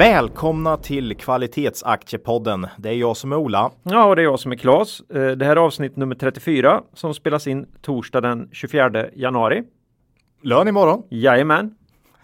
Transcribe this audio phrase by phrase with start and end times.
[0.00, 2.66] Välkomna till Kvalitetsaktiepodden.
[2.78, 3.70] Det är jag som är Ola.
[3.82, 5.00] Ja, och det är jag som är Klas.
[5.00, 9.62] Eh, det här är avsnitt nummer 34 som spelas in torsdag den 24 januari.
[10.42, 11.02] Lön imorgon.
[11.10, 11.74] Jajamän.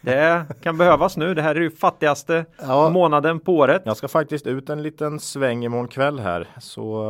[0.00, 1.34] Det kan behövas nu.
[1.34, 2.90] Det här är ju fattigaste Ja.
[2.90, 3.82] månaden på året.
[3.84, 6.48] Jag ska faktiskt ut en liten sväng imorgon kväll här.
[6.60, 7.02] Så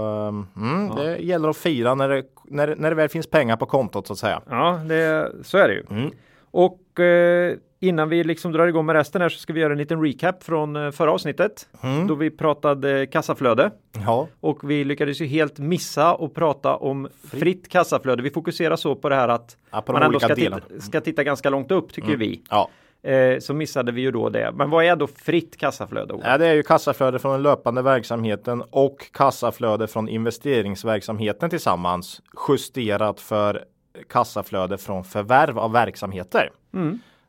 [0.56, 4.06] mm, det gäller att fira när det, när, när det väl finns pengar på kontot
[4.06, 4.42] så att säga.
[4.50, 5.84] Ja, det, så är det ju.
[5.90, 6.10] Mm.
[6.50, 9.78] Och eh, innan vi liksom drar igång med resten här så ska vi göra en
[9.78, 11.68] liten recap från eh, förra avsnittet.
[11.82, 12.06] Mm.
[12.06, 13.70] Då vi pratade kassaflöde.
[14.04, 18.22] Ja, Och vi lyckades ju helt missa och prata om fritt, kassaflöde.
[18.22, 21.50] Vi fokuserar så på det här att Ja, man ändå ska titta, ska titta ganska
[21.50, 22.42] långt upp tycker vi.
[22.50, 22.68] ja.
[23.02, 24.52] Eh, så missade vi ju då det.
[24.54, 26.14] Men vad är då fritt kassaflöde?
[26.24, 33.20] Ja, det är ju kassaflöde från den löpande verksamheten och kassaflöde från investeringsverksamheten tillsammans justerat
[33.20, 33.64] för
[34.08, 36.50] kassaflöde från förvärv av verksamheter.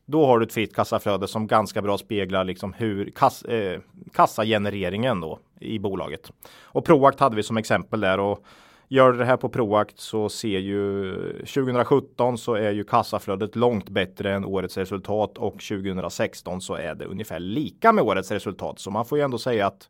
[0.09, 3.79] Då har du ett fritt kassaflöde som ganska bra speglar liksom hur kass, eh,
[4.13, 6.31] kassagenereringen då i bolaget.
[6.61, 8.45] Och Proact hade vi som exempel där och
[8.87, 11.13] gör det här på Proact så ser ju
[11.45, 17.05] 2017 så är ju kassaflödet långt bättre än årets resultat och 2016 så är det
[17.05, 18.79] ungefär lika med årets resultat.
[18.79, 19.89] Så man får ju ändå säga att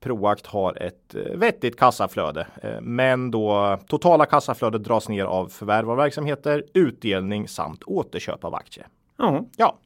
[0.00, 5.90] Proact har ett eh, vettigt kassaflöde, eh, men då totala kassaflödet dras ner av förvärv
[5.90, 8.86] av verksamheter, utdelning samt återköp av aktier.
[9.18, 9.78] Ja, Ja,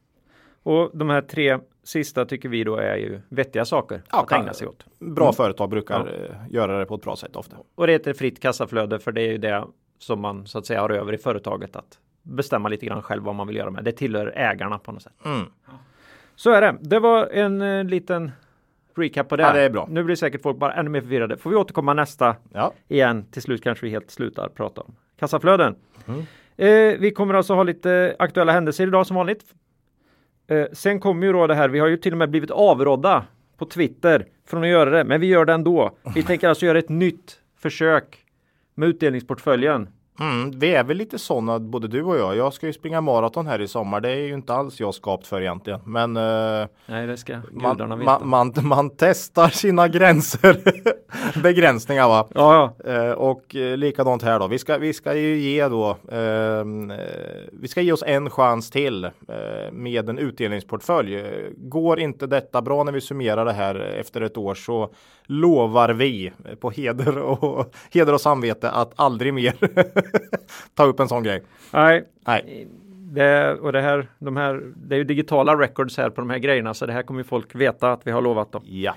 [0.63, 4.41] och de här tre sista tycker vi då är ju vettiga saker Ja, att kan-
[4.41, 4.85] ägna sig åt.
[4.99, 7.57] bra företag brukar eh, göra det på ett bra sätt ofta.
[7.75, 9.63] Och det heter fritt kassaflöde för det är ju det
[9.99, 13.35] som man så att säga har över i företaget att bestämma lite grann själv vad
[13.35, 13.83] man vill göra med.
[13.83, 15.13] Det tillhör ägarna på något sätt.
[15.25, 15.45] Mm.
[16.35, 16.75] Så är det.
[16.81, 18.31] Det var en eh, liten
[18.95, 19.43] recap på det.
[19.43, 19.87] Ja, det är bra.
[19.91, 21.37] Nu blir säkert folk bara ännu mer förvirrade.
[21.37, 23.25] Får vi återkomma nästa Ja, igen.
[23.31, 25.75] Till slut kanske vi helt slutar prata om kassaflöden.
[26.07, 26.23] Mm.
[26.57, 29.43] Eh, vi kommer alltså ha lite aktuella händelser idag som vanligt.
[30.47, 31.69] Eh, sen kommer ju då det här.
[31.69, 33.25] Vi har ju till och med blivit avrådda
[33.57, 35.91] på Twitter från att göra det, men vi gör det ändå.
[36.15, 38.25] Vi tänker alltså göra ett nytt försök
[38.75, 39.87] med utdelningsportföljen
[40.19, 42.35] mm, vi är väl lite sådana både du och jag.
[42.35, 44.01] Jag ska ju springa maraton här i sommar.
[44.01, 47.87] Det är ju inte alls jag skapt för egentligen, men eh, Nej, det ska gudarna
[47.87, 48.19] man, veta.
[48.25, 50.57] man, man, man testar sina gränser.
[51.43, 52.27] Begränsningar va?
[52.35, 52.91] ja, ja.
[52.93, 54.47] Eh, och eh, likadant här då.
[54.47, 55.97] Vi ska, vi ska ju ge då.
[56.11, 56.97] ehm, eh,
[57.51, 59.11] vi ska ge oss en chans till eh,
[59.71, 61.23] med en utdelningsportfölj.
[61.57, 64.89] Går inte detta bra när vi summerar det här efter ett år så
[65.25, 69.53] lovar vi på heder och heder och samvete att aldrig mer
[70.73, 71.43] ta upp en sån grej.
[71.71, 72.67] Nej, Nej,
[73.11, 76.37] det, och det här, de här, det är ju digitala records här på de här
[76.37, 78.61] grejerna, så det här kommer ju folk veta att vi har lovat dem.
[78.65, 78.95] ja,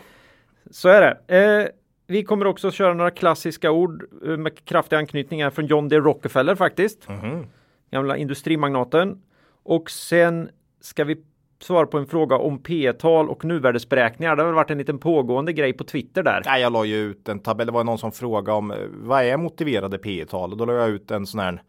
[0.70, 1.38] Så är det.
[1.64, 1.68] Eh,
[2.06, 5.98] vi kommer också köra några klassiska ord eh, med kraftiga anknytningar från John D.
[5.98, 7.08] Rockefeller faktiskt.
[7.08, 7.46] Mhm.
[7.90, 9.22] Gamla industrimagnaten.
[9.62, 10.48] Och sen
[10.80, 11.16] ska vi
[11.60, 14.36] svara på en fråga om P tal och nuvärdesberäkningar.
[14.36, 16.42] Det har varit en liten pågående grej på Twitter där.
[16.46, 17.66] Nej, jag la ju ut en tabell.
[17.66, 20.72] Det var någon som frågade om eh, vad är motiverade P tal och då la
[20.72, 21.62] jag ut en sån här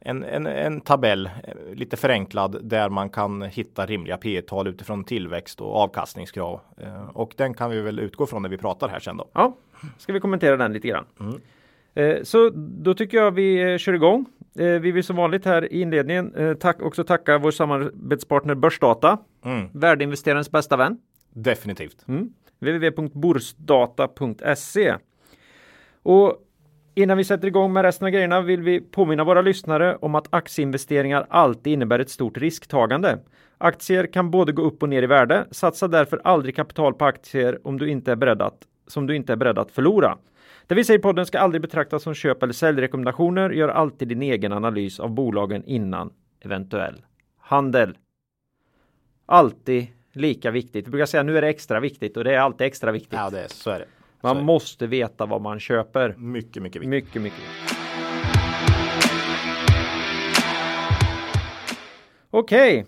[0.00, 5.04] en, en, en tabell, eh, lite förenklad, där man kan hitta rimliga P tal utifrån
[5.04, 6.60] tillväxt och avkastningskrav.
[6.76, 9.28] Eh, Och den kan vi väl utgå från när vi pratar här sen då.
[9.32, 9.56] Ja,
[9.98, 11.04] ska vi kommentera den lite grann.
[11.94, 14.24] Eh, Så då tycker jag vi kör igång.
[14.58, 19.18] Eh, Vi vill som vanligt här i inledningen eh, tack, också tacka vår samarbetspartner Börsdata,
[19.44, 20.98] Mm, värdeinvesterarens bästa vän.
[21.34, 22.04] definitivt.
[22.08, 22.28] Mm.
[22.60, 24.94] www.borsdata.se
[26.02, 26.36] Och
[26.94, 30.34] innan vi sätter igång med resten av grejerna vill vi påminna våra lyssnare om att
[30.34, 33.18] aktieinvesteringar alltid innebär ett stort risktagande.
[33.58, 35.46] Aktier kan både gå upp och ner i värde.
[35.50, 39.32] Satsa därför aldrig kapital på aktier om du inte är beredd att, som du inte
[39.32, 40.18] är beredd att förlora.
[40.68, 43.50] Det vi säger i podden ska aldrig betraktas som köp eller säljrekommendationer.
[43.50, 47.04] Gör alltid din egen analys av bolagen innan eventuell
[47.38, 47.98] handel.
[49.26, 50.86] Alltid lika viktigt.
[50.86, 53.12] Vi brukar säga nu är det extra viktigt och det är alltid extra viktigt.
[53.12, 53.84] Ja, det är, så är det.
[54.20, 54.46] Man så är det.
[54.46, 56.14] måste veta vad man köper.
[56.18, 56.90] Mycket, mycket viktigt.
[56.90, 57.44] Mycket, mycket.
[62.30, 62.86] Okej,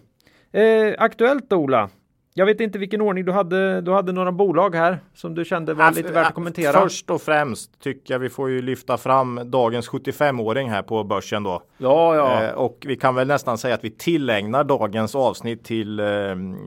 [0.52, 1.90] eh, aktuellt Ola.
[2.34, 3.80] Jag vet inte vilken ordning du hade.
[3.80, 6.72] Du hade några bolag här som du kände var lite värt att kommentera.
[6.72, 11.42] Först och främst tycker jag vi får ju lyfta fram dagens 75-åring här på börsen
[11.42, 11.62] då.
[11.78, 12.42] Ja, ja.
[12.44, 16.06] Eh, och vi kan väl nästan säga att vi tillägnar dagens avsnitt till eh,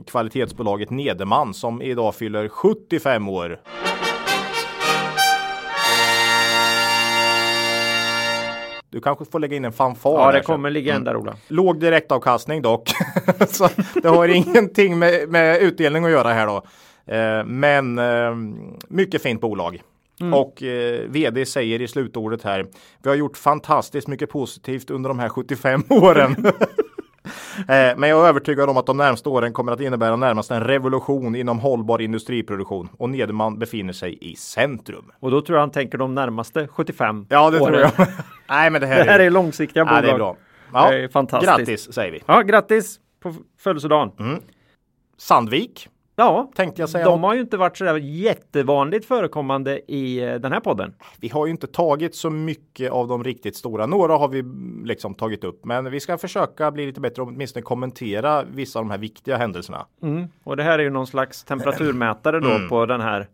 [0.06, 3.60] kvalitetsbolaget Nederman som idag fyller 75 år.
[9.00, 10.20] Kanske får lägga in en fanfar.
[10.20, 11.36] Ja, det här kommer ligga en där Ola.
[11.48, 12.90] Låg direktavkastning dock.
[13.48, 13.68] så
[14.02, 16.62] det har ingenting med, med utdelning att göra här då.
[17.14, 18.34] Eh, men eh,
[18.88, 19.82] mycket fint bolag.
[20.32, 22.66] Och eh, vd säger i slutordet här.
[23.02, 26.36] Vi har gjort fantastiskt mycket positivt under de här 75 åren.
[27.58, 30.60] Eh, Men jag är övertygad om att de närmaste åren kommer att innebära närmast en
[30.64, 35.12] revolution inom hållbar industriproduktion och Nederman befinner sig i centrum.
[35.20, 37.72] Och då tror jag han tänker de närmaste 75 Ja, det åren.
[37.72, 38.08] tror jag.
[38.48, 40.02] Nej, men det här, Det här är långsiktiga ja, bolag.
[40.04, 40.36] det är bra.
[40.72, 41.56] Ja, Det är fantastiskt.
[41.58, 42.22] Grattis säger vi.
[42.26, 44.10] Ja, grattis på födelsedagen.
[44.18, 44.40] Mm.
[45.18, 47.04] Sandvik Ja, tänkte jag säga.
[47.04, 50.94] de har ju inte varit sådär jättevanligt förekommande i eh, den här podden.
[51.20, 53.86] Vi har ju inte tagit så mycket av de riktigt stora.
[53.86, 54.42] Några har vi
[54.84, 58.84] liksom tagit upp, men vi ska försöka bli lite bättre och åtminstone kommentera vissa av
[58.84, 59.86] de här viktiga händelserna.
[60.02, 60.28] Mm.
[60.44, 62.68] Och det här är ju någon slags temperaturmätare då Mm.
[62.68, 63.28] på den här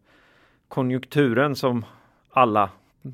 [0.68, 1.84] konjunkturen som
[2.30, 2.70] alla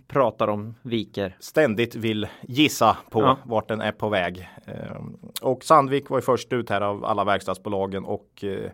[0.09, 1.37] pratar om viker.
[1.41, 3.37] Ständigt vill gissa på Ja.
[3.45, 4.49] vart den är på väg.
[4.67, 8.71] Ehm, Och Sandvik var ju först ut här av alla verkstadsbolagen och eh,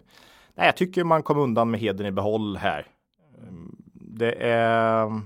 [0.54, 2.86] nej, jag tycker man kom undan med heden i behåll här.
[3.94, 5.20] Det är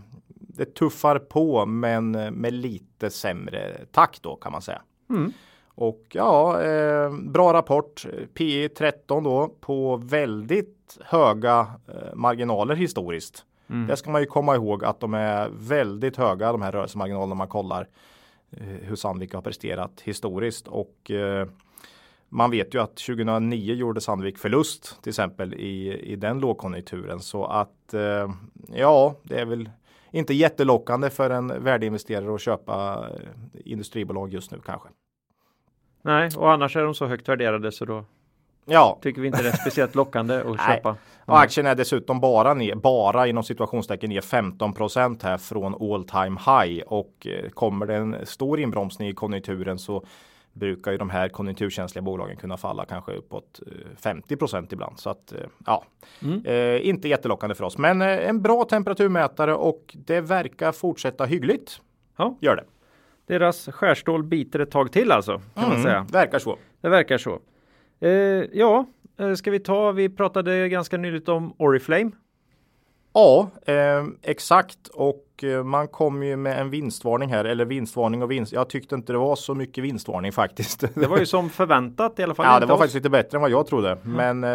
[0.56, 4.82] det tuffar på men med lite sämre takt då kan man säga.
[5.10, 5.32] Mm.
[5.76, 8.06] Och ja, eh, bra rapport.
[8.34, 13.44] P 13 då på väldigt höga eh, marginaler historiskt.
[13.70, 13.86] Mm.
[13.86, 17.48] Det ska man ju komma ihåg att de är väldigt höga de här rörelsemarginalerna man
[17.48, 17.88] kollar
[18.50, 21.48] eh, hur Sandvik har presterat historiskt och eh,
[22.28, 27.20] man vet ju att 2009 gjorde Sandvik förlust till exempel i, i den lågkonjunkturen.
[27.20, 28.30] Så att eh,
[28.72, 29.70] ja, det är väl
[30.10, 33.20] inte jättelockande för en värdeinvesterare att köpa eh,
[33.64, 34.88] industribolag just nu kanske.
[36.02, 38.04] Nej, och annars är de så högt värderade så då
[38.68, 40.96] Ja, tycker vi inte det är speciellt lockande att köpa.
[41.24, 44.74] och aktien är dessutom bara ner, bara inom situationstecken ner 15
[45.22, 46.82] här från all time high.
[46.86, 50.04] Och eh, kommer det en stor inbromsning i konjunkturen så
[50.56, 54.98] brukar ju de här konjunkturkänsliga bolagen kunna falla kanske uppåt eh, 50% ibland.
[55.00, 55.84] Så att eh, ja,
[56.22, 56.44] Mm.
[56.44, 61.80] eh, inte jättelockande för oss, men eh, en bra temperaturmätare och det verkar fortsätta hyggligt.
[62.16, 62.36] Ja.
[62.40, 62.64] Gör det.
[63.26, 66.06] Deras skärstål biter ett tag till alltså, kan man säga.
[66.12, 66.56] Verkar så.
[66.80, 67.38] Det verkar så.
[68.00, 68.10] Eh,
[68.52, 68.86] ja,
[69.18, 72.10] eh, ska vi ta, vi pratade ganska nyligt om Oriflame.
[73.16, 74.88] Ja, eh, exakt.
[74.88, 78.52] Och eh, man kom ju med en vinstvarning här, eller vinstvarning och vinst.
[78.52, 80.84] Jag tyckte inte det var så mycket vinstvarning faktiskt.
[80.94, 82.46] Det var ju som förväntat i alla fall.
[82.46, 82.80] ja, det var oss.
[82.80, 83.98] faktiskt lite bättre än vad jag trodde.
[84.02, 84.50] Men eh,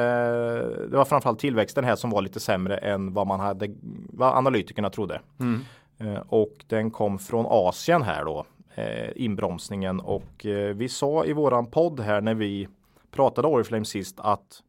[0.90, 3.68] det var framförallt tillväxten här som var lite sämre än vad man hade,
[4.10, 5.22] vad analytikerna trodde.
[5.40, 5.62] Mm.
[5.98, 10.00] Eh, och den kom från Asien här då, eh, inbromsningen.
[10.00, 12.68] Och eh, vi sa i våran podd här när vi
[13.12, 14.64] pratade Oriflame sist att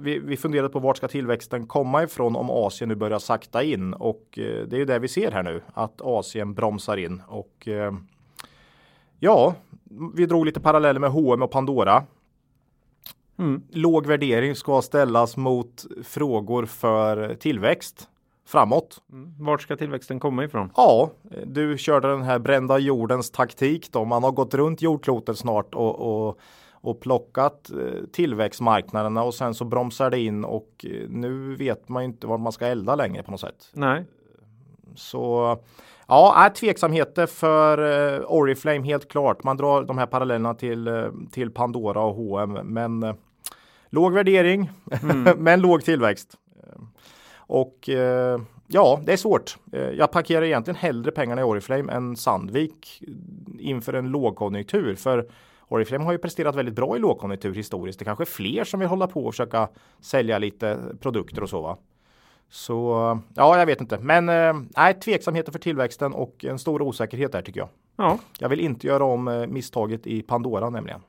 [0.00, 3.94] vi, vi funderade på vart ska tillväxten komma ifrån om Asien nu börjar sakta in
[3.94, 7.68] och eh, det är ju det vi ser här nu att Asien bromsar in och
[7.68, 7.92] eh,
[9.18, 9.54] ja,
[10.14, 12.04] vi drog lite paralleller med H&M och Pandora.
[13.38, 13.62] Mm.
[13.70, 18.08] Låg värdering ska ställas mot frågor för tillväxt
[18.46, 19.02] framåt.
[19.12, 19.34] Mm.
[19.38, 20.70] Vart ska tillväxten komma ifrån?
[20.76, 21.10] Ja,
[21.46, 24.04] du körde den här brända jordens taktik då.
[24.04, 26.38] Man har gått runt jordklotet snart och, och,
[26.82, 32.02] och plockat eh, tillväxtmarknaderna och sen så bromsar det in och eh, nu vet man
[32.02, 33.70] ju inte var man ska elda längre på något sätt.
[33.72, 34.04] Nej,
[34.94, 35.58] Så
[36.08, 39.44] ja, är tveksamheter för eh, Oriflame helt klart.
[39.44, 43.14] Man drar de här parallellerna till, till Pandora och H&M men
[43.90, 44.70] låg värdering
[45.36, 46.36] men låg tillväxt.
[47.36, 47.88] Och
[48.66, 49.58] ja, det är svårt.
[49.94, 53.02] Jag parkerar egentligen hellre pengarna i Oriflame än Sandvik
[53.58, 54.94] inför en lågkonjunktur.
[54.94, 55.28] För
[55.72, 57.98] Oriflame har ju presterat väldigt bra i lågkonjunktur historiskt.
[57.98, 59.68] Det kanske är fler som vill hålla på och försöka
[60.00, 61.76] sälja lite produkter och så va.
[62.48, 62.92] Så
[63.34, 63.98] ja, jag vet inte.
[63.98, 67.68] Men eh, nej, tveksamheter för tillväxten och en stor osäkerhet där tycker jag.
[67.96, 71.00] ja, Jag vill inte göra om eh, misstaget i Pandora nämligen.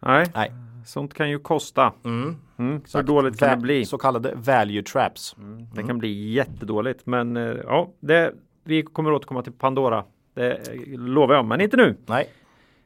[0.00, 0.52] nej, Nej.
[0.86, 1.92] sånt kan ju kosta.
[2.04, 2.36] Mm.
[2.58, 2.82] Mm.
[2.86, 3.84] Så dåligt kan det bli.
[3.84, 5.36] Så kallade value traps.
[5.74, 8.32] Det kan bli jättedåligt, men eh, ja, det,
[8.64, 10.04] vi kommer återkomma till Pandora.
[10.34, 11.96] Det lovar jag, men inte nu.
[12.06, 12.28] Nej,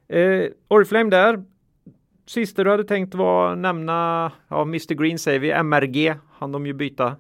[0.09, 1.45] Eh, Oriflame där.
[2.27, 6.73] Sista du hade tänkt var nämna, ja, Mr Green säger vi, MRG han de ju
[6.73, 7.17] byta,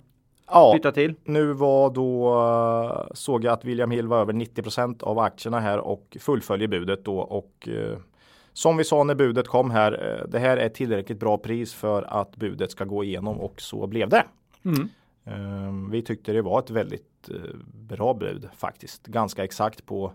[0.47, 1.14] ja, byta till.
[1.25, 5.78] nu var då eh, såg jag att William Hill var över 90% av aktierna här
[5.78, 7.99] och fullföljer budet då och eh,
[8.52, 12.02] som vi sa när budet kom här, eh, det här är tillräckligt bra pris för
[12.02, 14.25] att budet ska gå igenom och så blev det.
[14.64, 14.88] Mm.
[15.25, 19.07] Eh, Vi tyckte det var ett väldigt eh, bra bud faktiskt.
[19.07, 20.12] Ganska exakt på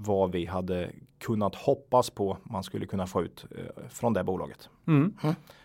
[0.00, 4.70] vad vi hade kunnat hoppas på man skulle kunna få ut eh, från det bolaget.
[4.86, 5.14] Mm.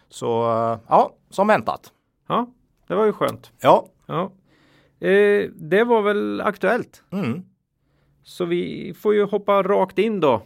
[0.09, 1.93] Så eh, ja, som väntat.
[2.27, 2.47] Ja,
[2.87, 3.51] det var ju skönt.
[3.61, 3.87] Ja.
[4.05, 4.31] Ja.
[5.07, 7.03] Eh, det var väl aktuellt.
[7.11, 7.43] Mm.
[8.23, 10.41] Så vi får ju hoppa rakt in då.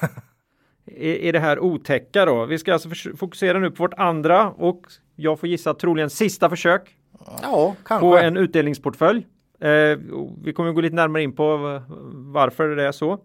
[0.84, 2.46] I, I det här otäcka då.
[2.46, 6.96] Vi ska alltså fokusera nu på vårt andra och jag får gissa troligen sista försök.
[7.42, 8.06] Ja, kanske.
[8.06, 9.26] På en utdelningsportfölj.
[9.60, 9.98] Eh,
[10.42, 11.80] vi kommer gå lite närmare in på
[12.12, 13.18] varför det är så.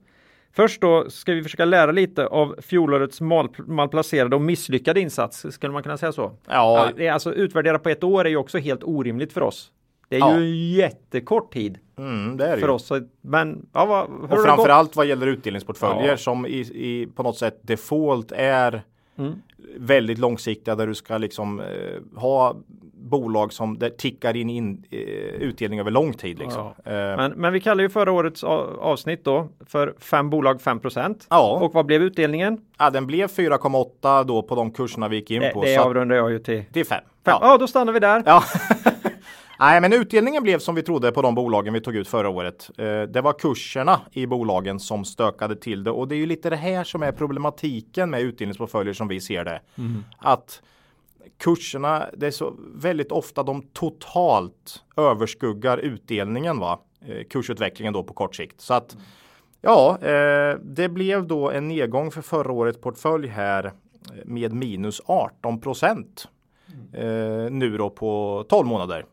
[0.52, 5.46] Först då ska vi försöka lära lite av fjolårets mal, malplacerade och misslyckade insats.
[5.50, 6.32] Skulle man kunna säga så?
[6.48, 6.92] Ja.
[6.98, 9.72] ja alltså utvärdera på ett år är ju också helt orimligt för oss.
[10.10, 10.40] Det är ja.
[10.40, 11.78] ju jättekort tid.
[11.98, 12.74] Mm, det är för ju.
[12.74, 12.92] oss.
[13.22, 16.18] Men ja, vad, och framförallt vad gäller utdelningsportföljer ja.
[16.18, 18.84] som i, i, på något sätt default är
[19.18, 19.34] mm.
[19.78, 21.66] väldigt långsiktiga där du ska liksom eh,
[22.16, 22.56] ha
[23.10, 25.00] bolag som det tickar in, in uh,
[25.42, 26.40] utdelning över lång tid.
[26.40, 26.74] Liksom.
[26.84, 26.92] Ja.
[26.92, 30.80] Uh, men, men, vi kallar ju förra årets avsnitt då för fem bolag 5
[31.30, 31.60] Ja.
[31.62, 32.62] Och vad blev utdelningen?
[32.78, 35.64] Ja, den blev 4,8 då på de kurserna vi gick in det, på.
[35.64, 36.64] Det avrundar jag ju till.
[36.74, 37.04] Till 5.
[37.24, 37.40] Ja.
[37.42, 38.24] ja, då stannar vi där.
[38.26, 38.44] Ja.
[39.60, 42.70] Nej, men utdelningen blev som vi trodde på de bolagen vi tog ut förra året.
[42.80, 46.50] Uh, det var kurserna i bolagen som stökade till det och det är ju lite
[46.50, 49.62] det här som är problematiken med utdelningsportföljer som vi ser det.
[49.78, 50.04] Mm.
[50.18, 50.62] Att
[51.38, 56.80] kurserna, det är så väldigt ofta de totalt överskuggar utdelningen va?
[57.08, 58.62] Eh, kursutvecklingen då på kort sikt.
[58.62, 58.98] Så att
[59.62, 63.72] ja, eh, det blev då en nedgång för förra årets portfölj här eh,
[64.26, 66.28] med minus 18 procent.
[67.50, 69.06] Nu då på 12 månader.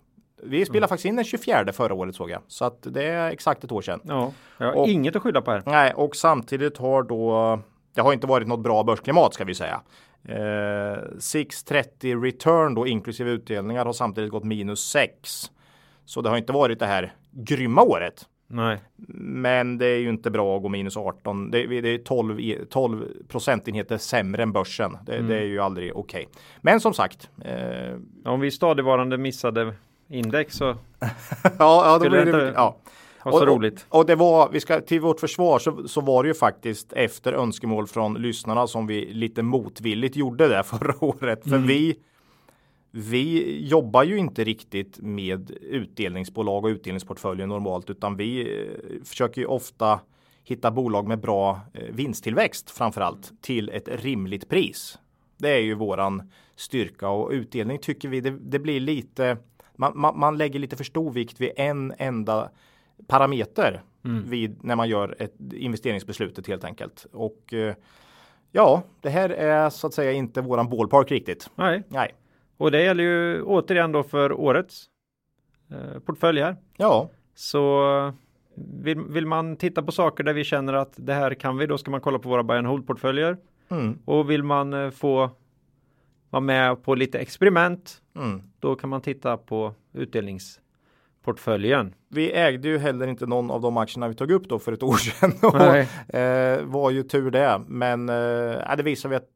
[0.43, 0.89] Vi spelade mm.
[0.89, 2.43] faktiskt in den 24 förra året såg jag.
[2.47, 4.01] Så att det är exakt ett år sedan.
[4.05, 5.63] Ja, jag har och, inget att skylla på här.
[5.67, 7.59] Nej, och samtidigt har då
[7.97, 9.81] det har inte varit något bra börsklimat ska vi säga.
[10.28, 15.50] Eh, 630 return då inklusive utdelningar har samtidigt gått minus 6.
[16.04, 18.26] Så det har inte varit det här grymma året.
[18.49, 18.78] Nej.
[19.18, 21.50] Men det är ju inte bra att gå minus 18.
[21.50, 24.99] Det, det är 12, 12 procentenheter sämre än börsen.
[25.06, 25.28] Det, mm.
[25.28, 26.26] det är ju aldrig okej.
[26.28, 26.42] Okay.
[26.61, 27.30] Men som sagt.
[27.45, 29.75] Eh, om vi stadigvarande missade
[30.09, 30.64] index så.
[31.42, 32.52] ja, ja, då blir det, inte...
[32.56, 32.76] ja.
[33.33, 33.87] Och så roligt.
[33.88, 36.92] Och, och, det var, vi ska till vårt försvar så, så var det ju faktiskt
[36.92, 41.42] efter önskemål från lyssnarna som vi lite motvilligt gjorde det förra året.
[41.42, 41.66] För mm.
[41.66, 41.97] vi
[42.99, 49.47] vi jobbar ju inte riktigt med utdelningsbolag och utdelningsportföljer normalt utan vi eh, försöker ju
[49.47, 50.00] ofta
[50.45, 54.99] hitta bolag med bra eh, vinsttillväxt framförallt till ett rimligt pris.
[55.37, 59.37] Det är ju våran styrka och utdelning tycker vi det, det blir lite
[59.76, 62.50] man, man, man, lägger lite för stor vikt vid en enda
[63.07, 64.31] parameter mm.
[64.31, 67.07] vid, när man gör ett investeringsbeslutet helt enkelt.
[67.12, 67.75] Och eh,
[68.53, 71.50] ja, det här är så att säga inte våran ballpark riktigt.
[71.55, 71.83] Nej.
[71.88, 72.15] Nej.
[72.57, 74.85] Och det gäller ju återigen då för årets
[75.71, 76.57] eh, portfölj här.
[76.76, 77.11] Ja.
[77.35, 78.12] Så
[78.55, 81.79] vill, vill, man titta på saker där vi känner att det här kan vi, då
[81.79, 83.37] ska man kolla på våra buy and hold portföljer.
[83.69, 83.99] Mm.
[84.05, 85.31] Och vill man eh, få
[86.31, 88.43] vara med på lite experiment, mm.
[88.61, 90.61] då kan man titta på utdelnings
[91.26, 91.95] portföljen.
[92.09, 94.83] Vi ägde ju heller inte någon av de aktierna vi tog upp då för ett
[94.83, 95.33] år sedan.
[95.42, 97.61] och, eh, var ju tur det.
[97.66, 99.28] Men eh, det visar vi att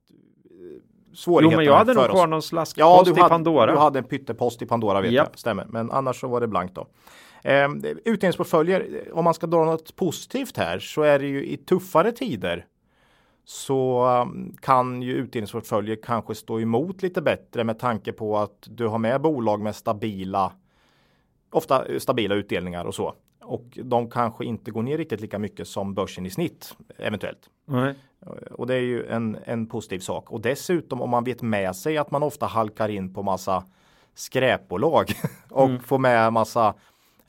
[1.14, 3.72] svårigheterna Jo, men jag hade nog kvar någon slaskpost ja, i Pandora.
[3.72, 5.28] Du hade en pyttepost i Pandora vet yep.
[5.30, 5.66] jag, stämmer.
[5.68, 6.86] Men annars så var det blankt då.
[7.42, 7.68] Eh,
[8.04, 12.66] utdelningsportföljer, om man ska dra något positivt här så är det ju i tuffare tider
[13.44, 18.86] så um, kan ju utdelningsportföljer kanske stå emot lite bättre med tanke på att du
[18.86, 20.52] har med bolag med stabila
[21.50, 23.14] ofta stabila utdelningar och så.
[23.42, 27.50] Och de kanske inte går ner riktigt lika mycket som börsen i snitt eventuellt.
[27.64, 27.94] Nej.
[28.50, 30.30] Och det är ju en, en positiv sak.
[30.30, 33.64] Och dessutom om man vet med sig att man ofta halkar in på massa
[34.14, 35.12] skräpbolag
[35.50, 35.80] och mm.
[35.80, 36.74] får med massa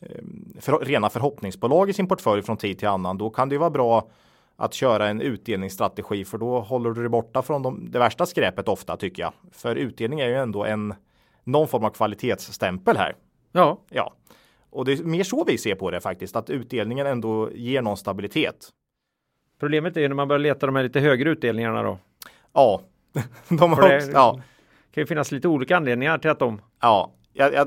[0.02, 0.24] eh,
[0.60, 3.18] för, rena förhoppningsbolag i sin portfölj från tid till annan.
[3.18, 4.08] Då kan det vara bra
[4.56, 8.68] att köra en utdelningsstrategi för då håller du dig borta från de, det värsta skräpet
[8.68, 9.34] ofta tycker jag.
[9.52, 10.94] För utdelning är ju ändå en
[11.44, 13.16] någon form av kvalitetsstämpel här.
[13.52, 13.82] Ja.
[13.90, 14.14] Ja.
[14.70, 17.98] Och det är mer så vi ser på det faktiskt, att utdelningen ändå ger någon
[17.98, 18.70] stabilitet.
[19.60, 21.98] Problemet är ju när man börjar leta de här lite högre utdelningarna då.
[22.54, 22.82] Ja,
[23.48, 24.42] de har också, ja.
[24.92, 26.62] Kan ju finnas lite olika anledningar till att de.
[26.82, 27.12] Ja,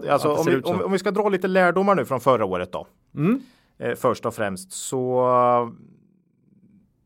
[0.09, 2.87] alltså, om, vi, om, om, vi ska dra lite lärdomar nu från förra året då.
[3.15, 3.43] Mm.
[3.79, 5.75] Eh, först och främst så.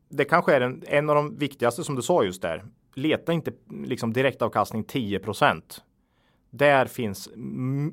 [0.09, 2.65] Det kanske är en, en av de viktigaste som du sa just där.
[2.93, 3.51] Leta inte
[3.83, 5.19] liksom direktavkastning 10
[6.49, 7.29] där finns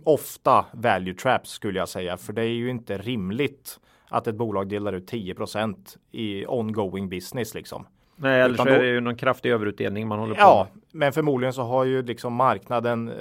[0.05, 4.69] ofta value traps skulle jag säga, för det är ju inte rimligt att ett bolag
[4.69, 7.87] delar ut 10% i ongoing business liksom.
[8.17, 11.53] Nej, eller så är det ju någon kraftig överutdelning man håller på Ja, men förmodligen
[11.53, 13.15] så har ju liksom marknaden eh,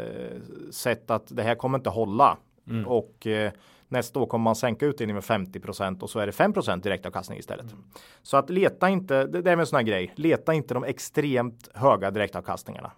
[0.72, 2.38] sett att det här kommer inte hålla
[2.70, 2.88] mm.
[2.88, 3.52] och eh,
[3.88, 7.72] nästa år kommer man sänka utdelningen med 50% och så är det 5% direktavkastning istället.
[7.72, 7.84] Mm.
[8.22, 11.70] Så att leta inte, det, det är en sån här grej, leta inte de extremt
[11.74, 12.92] höga direktavkastningarna.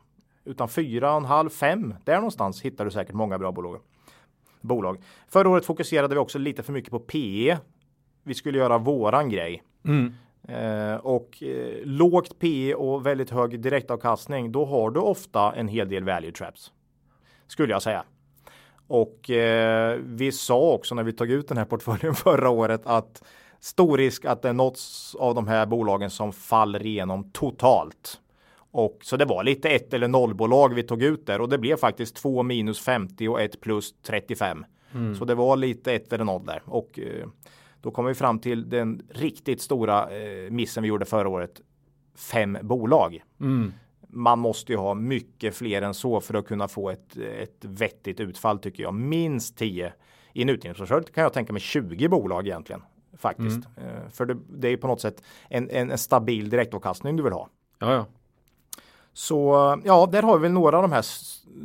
[0.47, 1.95] Utan 4,5, 5.
[2.03, 3.81] Där någonstans hittar du säkert många bra bolag.
[4.61, 4.97] bolag.
[5.27, 7.57] Förra året fokuserade vi också lite för mycket på PE.
[8.23, 9.63] vi skulle göra våran grej.
[10.47, 15.89] Eh, och eh, lågt P och väldigt hög direktavkastning, då har du ofta en hel
[15.89, 16.71] del value traps.
[17.47, 18.03] Skulle jag säga.
[18.87, 23.23] Och eh, vi sa också när vi tog ut den här portföljen förra året att
[23.59, 24.79] stor risk att det är något
[25.19, 28.19] av de här bolagen som faller igenom totalt.
[28.77, 31.57] Och så det var lite ett eller noll bolag vi tog ut där och det
[31.57, 34.65] blev faktiskt två minus 50 och ett plus 35.
[35.15, 37.27] Så det var lite ett eller noll där och eh,
[37.81, 41.61] då kom vi fram till den riktigt stora eh, missen vi gjorde förra året.
[42.31, 43.23] Fem bolag.
[44.07, 48.19] Man måste ju ha mycket fler än så för att kunna få ett, ett vettigt
[48.19, 48.93] utfall tycker jag.
[48.93, 49.93] Minst 10.
[50.33, 52.81] I en utdelningsportfölj kan jag tänka mig 20 bolag egentligen.
[53.17, 53.67] Faktiskt.
[53.77, 57.33] Eh, för det, det är på något sätt en, en, en stabil direktavkastning du vill
[57.33, 57.49] ha.
[57.79, 58.05] Ja, ja.
[59.17, 59.51] Så
[59.83, 61.05] ja, där har vi väl några av de här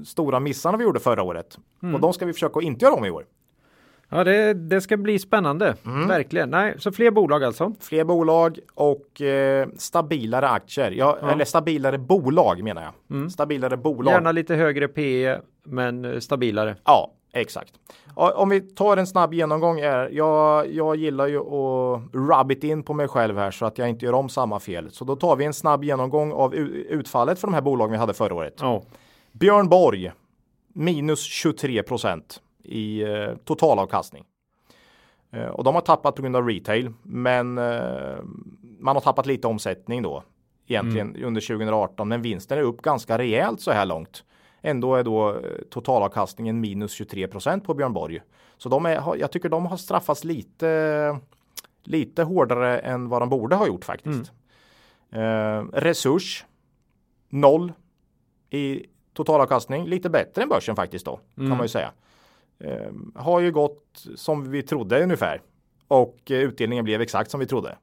[0.05, 1.59] stora missarna vi gjorde förra året.
[1.95, 3.25] Och de ska vi försöka att inte göra om i år.
[4.09, 5.75] Ja, det, det ska bli spännande.
[6.09, 6.51] Verkligen.
[6.51, 7.73] Nej, så fler bolag alltså.
[7.81, 10.91] Fler bolag och eh, stabilare aktier.
[10.91, 13.31] Ja, Eller stabilare bolag menar jag.
[13.31, 14.13] Stabilare bolag.
[14.13, 16.77] Gärna lite högre PE, men eh, stabilare.
[16.85, 17.73] Ja, exakt.
[18.15, 19.81] Om vi tar en snabb genomgång.
[19.81, 23.79] Är, jag, jag gillar ju att rub it in på mig själv här så att
[23.79, 24.91] jag inte gör om samma fel.
[24.91, 28.15] Så då tar vi en snabb genomgång av utfallet för de här bolagen vi hade
[28.15, 28.55] förra året.
[28.61, 28.83] Ja.
[29.33, 30.13] Björn Borg
[30.75, 34.25] minus 23 procent i eh, totalavkastning.
[35.33, 38.17] Eh, och de har tappat på grund av retail, men eh,
[38.79, 40.23] man har tappat lite omsättning då
[40.67, 42.09] egentligen under 2018.
[42.09, 44.25] Men vinsten är upp ganska rejält så här långt.
[44.63, 45.41] Ändå är då eh,
[45.71, 48.21] totalavkastningen minus 23 procent på Björn Borg.
[48.59, 51.19] Så de är, jag tycker de har straffats lite,
[51.83, 54.33] lite hårdare än vad de borde ha gjort faktiskt.
[55.11, 56.45] Eh, resurs
[57.29, 57.73] noll
[58.51, 59.87] i totalavkastning.
[59.87, 61.93] Lite bättre än börsen faktiskt då kan man ju säga.
[62.59, 65.41] Eh, har ju gått som vi trodde ungefär
[65.89, 67.77] och eh, utdelningen blev exakt som vi trodde.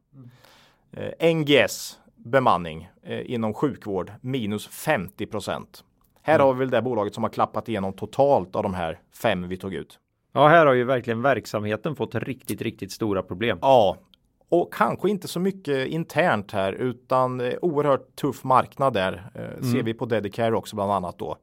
[0.91, 5.83] Eh, NGS bemanning eh, inom sjukvård minus 50 procent.
[6.29, 9.48] Här har vi väl det bolaget som har klappat igenom totalt av de här fem
[9.48, 10.00] vi tog ut.
[10.33, 13.57] ja, här har ju verkligen verksamheten fått riktigt, riktigt stora problem.
[13.61, 13.98] Ja,
[14.50, 19.31] och kanske inte så mycket internt här utan eh, oerhört tuff marknad där.
[19.35, 21.37] Eh, Ser vi på Dedicare också bland annat då.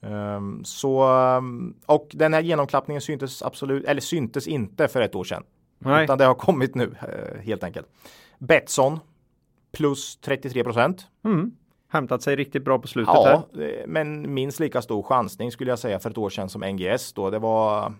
[0.00, 5.24] Ehm, så ehm, och den här genomklappningen syntes absolut eller syntes inte för ett år
[5.24, 5.42] sedan.
[5.78, 6.04] Nej.
[6.04, 7.86] Utan det har kommit nu eh, helt enkelt.
[8.38, 8.98] Betsson
[9.72, 11.06] plus 33 procent.
[11.24, 11.52] Mm.
[11.88, 13.42] Hämtat sig riktigt bra på slutet här.
[13.52, 16.62] Ja, eh, men minst lika stor chansning skulle jag säga för ett år sedan som
[16.62, 17.30] NGS då.
[17.30, 17.94] Det var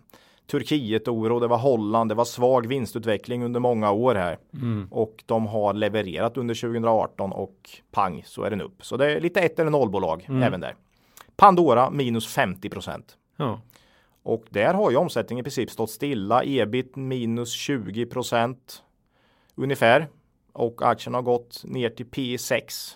[0.50, 4.38] Turkiet oro, det var Holland, det var svag vinstutveckling under många år här.
[4.90, 8.84] Och de har levererat under 2018 och pang så är den upp.
[8.84, 10.74] Så det är lite ett eller noll bolag även där.
[11.36, 13.16] Pandora minus 50 procent.
[13.36, 13.60] Ja.
[14.22, 16.42] Och där har ju omsättningen i princip stått stilla.
[16.44, 18.82] Ebit minus 20 procent
[19.54, 20.08] ungefär.
[20.52, 22.94] Och aktien har gått ner till P6.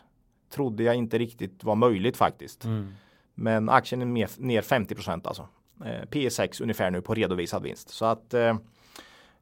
[0.54, 2.64] Trodde jag inte riktigt var möjligt faktiskt.
[3.34, 5.48] Men aktien är mer, ner 50 procent alltså.
[5.84, 7.88] Eh, P6 ungefär nu på redovisad vinst.
[7.88, 8.56] Så att eh,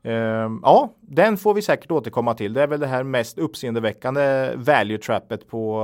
[0.02, 2.52] eh, ja, den får vi säkert återkomma till.
[2.52, 5.82] Det är väl det här mest uppseendeväckande value trappet på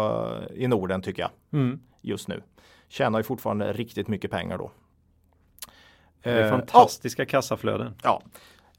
[0.51, 1.81] eh, i Norden tycker jag Mm.
[2.03, 2.43] just nu.
[2.89, 4.71] Tjänar ju fortfarande riktigt mycket pengar då.
[6.23, 7.95] Det är Eh, fantastiska kassaflöden.
[8.03, 8.23] Ja,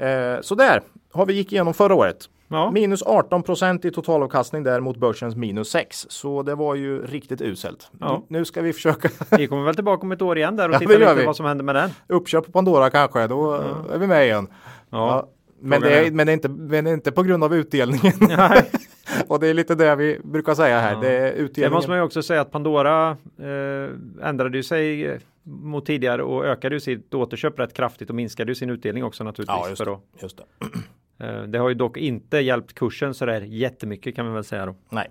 [0.06, 0.82] eh, så där
[1.12, 2.30] har vi gick igenom förra året.
[2.50, 2.72] Ja.
[2.72, 6.06] Minus 18 procent i totalavkastning där mot börsens minus 6.
[6.10, 7.92] Så det var ju riktigt uselt.
[8.00, 8.24] Ja.
[8.28, 10.80] Nu ska vi försöka Vi kommer väl tillbaka om ett år igen där och Ja,
[10.80, 11.26] titta det lite vi.
[11.26, 11.90] vad som händer med den.
[12.08, 13.28] uppköp på Pandora kanske.
[13.28, 13.54] Då
[13.94, 14.48] är vi med igen.
[14.90, 15.28] Ja.
[15.60, 18.14] Men, det är, men, det är inte, men det är inte på grund av utdelningen.
[19.28, 20.94] Och det är lite det vi brukar säga här.
[20.94, 21.00] Ja.
[21.00, 21.74] Det är Det utdelningen.
[21.74, 26.46] måste man ju också säga att Pandora eh, ändrade ju sig eh, mot tidigare och
[26.46, 29.60] ökade ju sitt återköp rätt kraftigt och minskade ju sin utdelning också naturligtvis.
[29.64, 29.92] Ja, just för det.
[29.92, 30.44] att, Just det.
[31.20, 34.76] eh, det har ju dock inte hjälpt kursen sådär jättemycket kan vi väl säga då.
[34.90, 35.08] Nej.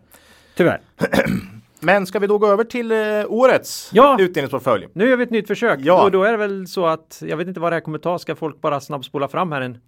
[0.57, 0.81] Tyvärr.
[1.81, 4.16] Men ska vi då gå över till eh, årets Ja.
[4.21, 4.88] utdelningsportfölj?
[4.92, 6.05] Nu gör vi ett nytt försök Ja.
[6.05, 8.19] och då är det väl så att jag vet inte vad det här kommer ta.
[8.19, 9.79] Ska folk bara snabbspola fram här en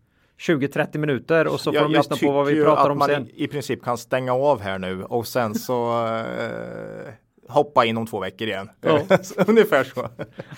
[0.41, 3.09] 20-30 minuter och så får de lyssna på vad vi tycker pratar att om man
[3.09, 3.29] sen.
[3.29, 6.07] I, I princip kan stänga av här nu och sen så
[6.39, 7.13] eh,
[7.49, 8.71] hoppa in om två veckor igen.
[8.81, 9.01] Ja.
[9.47, 10.09] Ungefär så.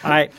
[0.05, 0.31] Nej.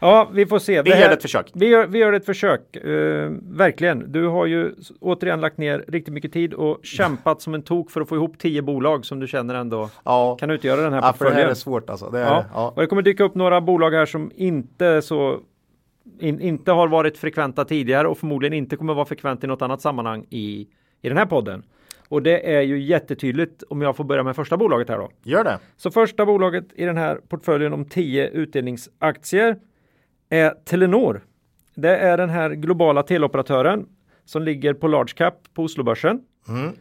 [0.00, 0.82] Ja, vi får se.
[0.82, 1.50] Vi Det gör här- ett försök.
[1.54, 2.76] Vi gör, vi gör ett försök.
[2.76, 4.12] Eh, verkligen.
[4.12, 8.00] Du har ju återigen lagt ner riktigt mycket tid och kämpat som en tok för
[8.00, 11.12] att få ihop tio bolag som du känner ändå Ja, kan utgöra den här ja
[11.12, 11.50] för det här portföljen.
[11.50, 12.10] är svårt alltså.
[12.10, 12.30] Det är, Ja.
[12.30, 12.44] ja.
[12.54, 12.72] Ja.
[12.76, 15.40] Och det kommer dyka upp några bolag här som inte så
[16.20, 19.80] in, inte har varit frekventa tidigare och förmodligen inte kommer vara frekvent i något annat
[19.80, 20.66] sammanhang i,
[21.02, 21.62] i den här podden.
[22.08, 25.10] Och det är ju jättetydligt om jag får börja med första bolaget här då.
[25.22, 25.58] Gör det.
[25.76, 29.56] Så första bolaget i den här portföljen om 10 utdelningsaktier
[30.30, 31.20] är Telenor.
[31.74, 33.86] Det är den här globala teleoperatören
[34.24, 36.20] som ligger på large cap på Oslobörsen.
[36.48, 36.72] Mm.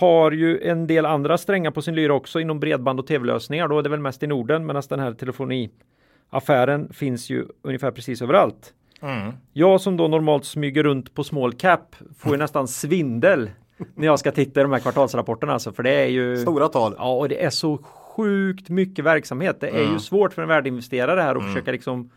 [0.00, 3.68] Har ju en del andra strängar på sin lyra också inom bredband och tv-lösningar.
[3.68, 8.22] Då är det väl mest i Norden medan den här telefoniaffären finns ju ungefär precis
[8.22, 8.72] överallt.
[9.02, 9.32] Mm.
[9.52, 13.50] Jag som då normalt smyger runt på small cap får ju nästan svindel
[13.94, 16.94] när jag ska titta i de här kvartalsrapporterna alltså för det är ju Stora tal.
[16.98, 19.60] Ja, och det är så sjukt mycket verksamhet.
[19.60, 19.92] Det är Mm.
[19.92, 22.10] ju svårt för en värdeinvesterare här att försöka liksom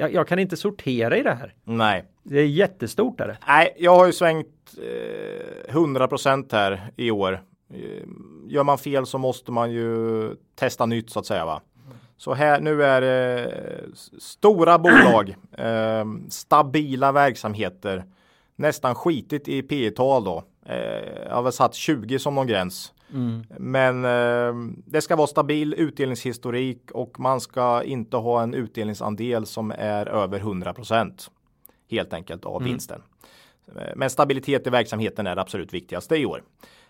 [0.00, 1.54] jag, jag kan inte sortera i det här.
[1.64, 2.04] Nej.
[2.22, 3.38] Det är jättestort där.
[3.46, 4.46] Nej, jag har ju svängt
[5.68, 7.32] eh, 100% här i år.
[7.74, 7.78] Eh,
[8.46, 11.44] Gör man fel så måste man ju testa nytt så att säga.
[11.46, 11.60] Va?
[12.16, 13.54] Så här nu är det
[14.18, 18.04] stora bolag, eh, stabila verksamheter,
[18.56, 20.44] nästan skitigt i P tal då.
[20.66, 20.76] Eh,
[21.28, 22.92] jag har väl satt 20 som någon gräns.
[23.58, 29.70] Men eh, det ska vara stabil utdelningshistorik och man ska inte ha en utdelningsandel som
[29.70, 31.30] är över 100%
[31.90, 33.02] helt enkelt av vinsten.
[33.76, 36.42] Eh, Men stabilitet i verksamheten är det absolut viktigaste i år.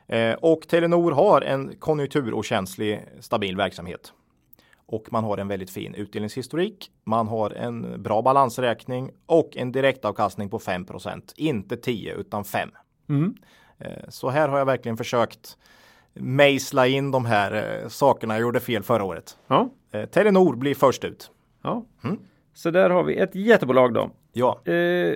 [0.06, 4.12] Eh, Och Telenor har en konjunkturokänslig stabil verksamhet.
[4.86, 6.90] Och man har en väldigt fin utdelningshistorik.
[7.04, 12.70] Man har en bra balansräkning och en direktavkastning på 5% Inte 10 utan 5.
[13.08, 13.34] Mm.
[13.78, 15.56] Eh, Så här har jag verkligen försökt
[16.14, 19.38] mejsla in de här eh, sakerna jag gjorde fel förra året.
[19.46, 21.30] Ja, Eh, Telenor blir först ut.
[21.62, 21.84] ja.
[22.04, 22.18] Mm.
[22.54, 24.10] Så där har vi ett jättebolag då.
[24.32, 25.14] Ja, Eh,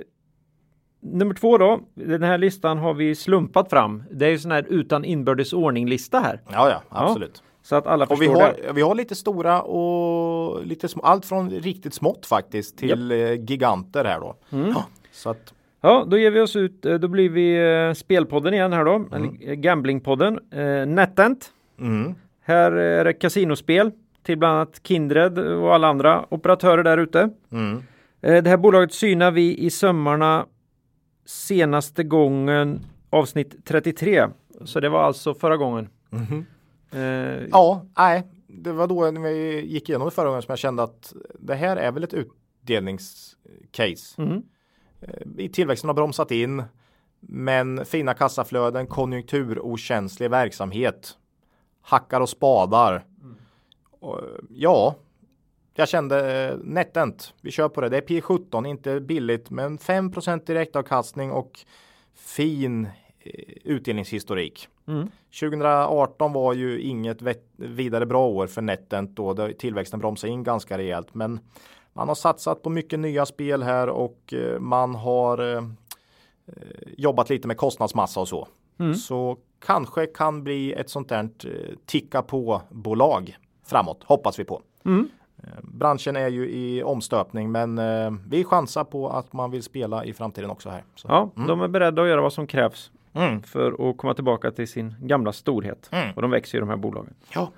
[1.01, 1.81] nummer två då.
[1.95, 4.03] Den här listan har vi slumpat fram.
[4.11, 6.41] Det är ju sån här utan inbördes ordning lista här.
[6.53, 7.43] ja, ja absolut.
[7.63, 8.73] Så att alla Och vi förstår har, det.
[8.73, 14.05] vi har lite stora och lite små, allt från riktigt smått faktiskt till eh, giganter
[14.05, 14.37] här då.
[14.53, 14.69] Mm.
[14.71, 15.55] Ja, så att,
[15.85, 16.87] Ja, då ger vi oss ut.
[16.87, 17.57] eh, Då blir vi
[17.89, 18.95] eh, Spelpodden igen här då.
[18.95, 19.37] Mm.
[19.41, 20.39] Eh, Gamblingpodden.
[20.51, 21.53] Eh, NetEnt.
[21.81, 23.91] mm, Här är det kasinospel
[24.23, 27.31] till bland annat Kindred och alla andra operatörer där ute.
[27.53, 27.83] mm,
[28.21, 30.47] Eh, Det här bolaget synar vi i sömmarna
[31.27, 34.27] senaste gången avsnitt 33.
[34.65, 35.89] Så det var alltså förra gången.
[36.11, 36.47] mhm.
[36.93, 40.59] Eh, Ja, nej, det var då när vi gick igenom det förra gången som jag
[40.59, 44.23] kände att det här är väl ett utdelningscase.
[44.23, 44.43] mhm.
[45.39, 46.63] I tillväxten har bromsat in,
[47.21, 51.19] men fina kassaflöden, konjunkturokänslig verksamhet,
[51.83, 53.05] hackar och spadar.
[54.01, 54.95] Och, ja,
[55.75, 57.89] jag kände eh, NetEnt, vi kör på det.
[57.89, 61.61] Det är P17, inte billigt, men 5% direktavkastning och
[62.15, 62.91] fin eh,
[63.65, 64.69] utdelningshistorik.
[64.87, 65.09] Mm.
[65.41, 67.19] 2018 var ju inget
[67.57, 71.15] vidare bra år för NetEnt då tillväxten bromsade in ganska rejält.
[71.15, 71.41] Men
[71.95, 75.57] man har satsat på mycket nya spel här och eh, man har eh,
[76.47, 76.53] eh,
[76.97, 78.49] jobbat lite med kostnadsmassa och så.
[78.79, 78.95] Mm.
[78.95, 81.29] Så kanske kan bli ett sånt där
[81.87, 84.63] ticka på bolag framåt, hoppas vi på.
[84.85, 85.09] Mm.
[85.63, 87.81] Branschen är ju i omstöpning men
[88.29, 90.85] vi chansar på att man vill spela i framtiden också här.
[90.95, 91.09] Så.
[91.09, 91.49] Ja, Mm.
[91.49, 93.43] de är beredda att göra vad som krävs Mm.
[93.43, 95.89] för att komma tillbaka till sin gamla storhet.
[95.93, 96.15] Mm.
[96.17, 97.15] Och de växer ju de här bolagen.
[97.35, 97.49] Ja.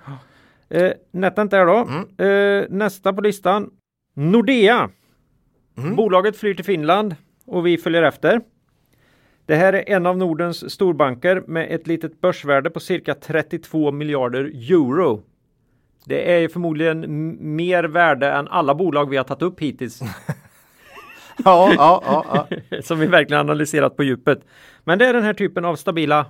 [0.69, 1.75] Eh, NetEnt där då.
[1.75, 2.61] Mm.
[2.61, 3.69] Eh, nästa på listan.
[4.17, 4.89] Nordea.
[5.77, 5.95] Mm.
[5.95, 8.41] Bolaget flyr till Finland och vi följer efter.
[9.45, 14.43] Det här är en av Nordens storbanker med ett litet börsvärde på cirka 32 miljarder
[14.43, 15.21] euro.
[16.05, 17.05] Det är ju förmodligen
[17.55, 20.01] mer värde än alla bolag vi har tagit upp hittills.
[21.45, 22.81] Ja, ja, ja.
[22.81, 24.39] som vi verkligen analyserat på djupet.
[24.83, 26.25] Men det är den här typen av stabila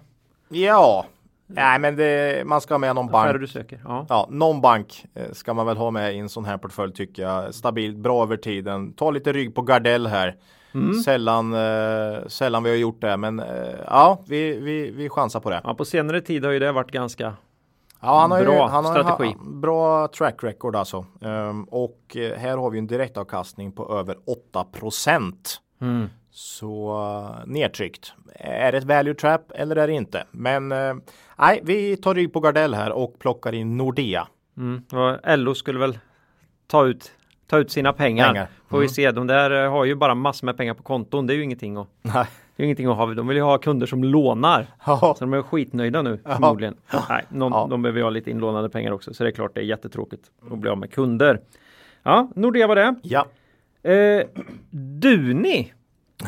[0.49, 1.05] Ja,
[1.47, 3.39] nej men det, man ska ha med någon bank.
[3.39, 3.81] du söker.
[3.83, 4.05] Ja.
[4.09, 7.23] Ja, någon bank eh, ska man väl ha med i en sån här portfölj tycker
[7.23, 7.55] jag.
[7.55, 8.93] Stabilt, bra över tiden.
[8.93, 10.35] Ta lite rygg på Gardell här.
[10.73, 10.93] Mm.
[10.93, 13.45] Sällan, eh, sällan vi har gjort det, men eh,
[13.85, 15.61] ja, vi, vi, vi chansar på det.
[15.63, 17.33] ja, på senare tid har ju det varit ganska
[18.01, 19.35] Ja, han har ju, Bra han har strategi.
[19.37, 21.05] Ha, bra track record alltså.
[21.21, 24.17] Ehm, och eh, här har vi en direktavkastning på över
[24.49, 25.61] 8 procent.
[25.81, 26.09] Mm.
[26.37, 26.97] Så
[27.43, 28.13] uh, nedtryckt.
[28.35, 30.23] Är det ett value trap eller är det inte?
[30.31, 30.93] Men eh,
[31.37, 34.27] nej, vi tar rygg på Gardell här och plockar in Nordea.
[34.57, 34.81] Mm.
[34.91, 35.97] Och LO skulle väl
[36.67, 37.11] ta ut,
[37.47, 38.27] ta ut sina pengar.
[38.27, 38.47] Pengar.
[38.67, 38.89] Får vi Mm.
[38.89, 39.11] se.
[39.11, 41.27] De där eh, har ju bara massor med pengar på konton.
[41.27, 42.25] Det är ju ingenting att, Nej.
[42.55, 43.05] det är ingenting att ha.
[43.13, 44.67] De vill ju ha kunder som lånar.
[44.85, 46.75] Så de är skitnöjda nu förmodligen.
[47.09, 49.13] Nej, någon, de behöver ju ha lite inlånade pengar också.
[49.13, 51.41] Så det är klart det är jättetråkigt att bli av med kunder.
[52.03, 52.95] Ja, Nordea var det.
[53.03, 53.25] ja.
[53.91, 54.23] Eh,
[54.71, 55.73] Duni.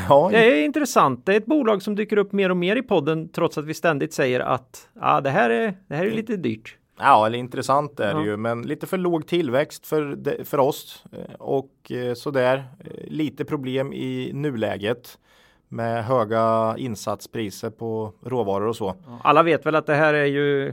[0.10, 0.30] Ja.
[0.32, 1.26] Det är intressant.
[1.26, 3.74] Det är ett bolag som dyker upp mer och mer i podden trots att vi
[3.74, 6.76] ständigt säger att ah, det, här är, det här är lite dyrt.
[7.02, 8.26] Ja, eller intressant är det Ja.
[8.26, 12.64] ju, men lite för låg tillväxt för, för oss eh, och eh, sådär.
[12.80, 15.18] Eh, Lite problem i nuläget
[15.68, 18.96] med höga insatspriser på råvaror och så.
[19.24, 20.68] Alla vet väl att det här är ju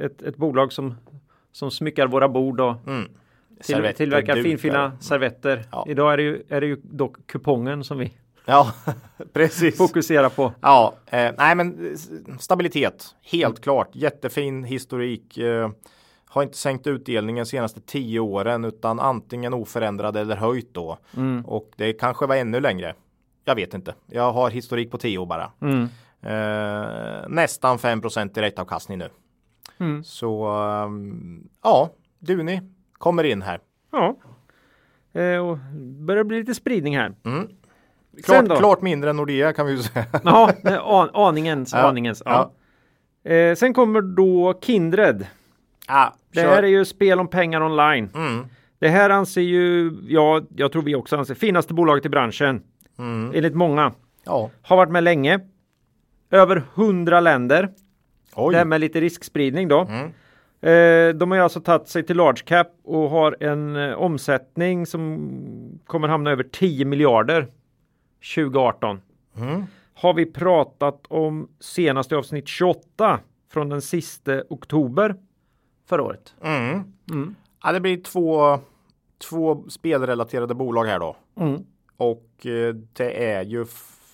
[0.00, 0.94] ett, ett bolag som,
[1.52, 3.04] som smyckar våra bord och Mm.
[3.56, 4.48] till, Servetter, tillverkar dukar.
[4.48, 5.64] finfina servetter.
[5.72, 5.84] Ja.
[5.88, 8.12] Idag är det, ju, är det ju dock kupongen som vi
[8.46, 8.72] Ja,
[9.32, 9.76] precis.
[9.76, 10.52] fokusera på.
[10.60, 11.96] Ja, eh, nej men
[12.40, 13.14] stabilitet.
[13.22, 13.88] Helt klart.
[13.92, 15.38] Jättefin historik.
[15.38, 15.70] Eh,
[16.28, 20.98] har inte sänkt utdelningen senaste tio åren utan antingen oförändrad eller höjt då.
[21.44, 22.94] Och det kanske var ännu längre.
[23.44, 23.94] Jag vet inte.
[24.06, 25.52] Jag har historik på tio år bara.
[26.22, 29.08] Eh, nästan 5% direktavkastning nu.
[30.04, 32.60] Så ehm, ja, Duni
[32.92, 33.60] kommer in här.
[33.92, 34.16] Ja.
[35.20, 35.58] Eh, och
[36.06, 37.14] börjar bli lite spridning här.
[37.24, 37.48] Mm.
[38.24, 40.04] Klart, klart mindre än Nordea kan vi ju säga.
[40.24, 40.52] Ja,
[40.84, 42.22] an, aningens, Ja, aningens.
[42.24, 42.52] Ja.
[43.30, 45.26] Eh, sen kommer då Kindred.
[45.86, 48.10] Ah, Det här är ju spel om pengar online.
[48.14, 48.46] Mm.
[48.78, 52.62] Det här anser ju, ja, jag tror vi också anser, finaste bolaget i branschen.
[52.98, 53.32] Mm.
[53.34, 53.92] Enligt många.
[54.24, 55.40] Ja, Har varit med länge.
[56.30, 57.68] Över hundra länder.
[58.34, 58.52] oj.
[58.52, 59.80] Det här med lite riskspridning då.
[59.90, 60.04] Mm.
[60.60, 64.86] Eh, de har ju alltså tagit sig till large cap och har en eh, omsättning
[64.86, 65.30] som
[65.86, 67.46] kommer hamna över 10 miljarder
[68.34, 69.00] 2018.
[69.36, 69.64] Mm.
[69.94, 75.16] Har vi pratat om senaste avsnitt 28 från den sista oktober
[75.86, 76.34] förra året.
[76.42, 76.92] Mm.
[77.10, 77.34] Mm.
[77.62, 78.58] Ja, det blir två,
[79.30, 81.16] två spelrelaterade bolag här då.
[81.36, 81.64] Mm.
[81.96, 83.64] Och eh, det är ju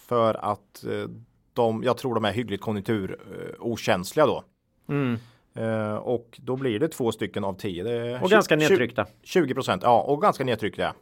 [0.06, 1.08] för att eh,
[1.52, 4.44] de, jag tror de är hyggligt konjunkturokänsliga då.
[4.88, 5.18] Mm.
[5.54, 7.84] Eh, och då blir det två stycken av tio.
[7.84, 9.06] Det Och ganska nedtryckta.
[9.22, 10.94] 20 procent, ja och ganska nedtryckta.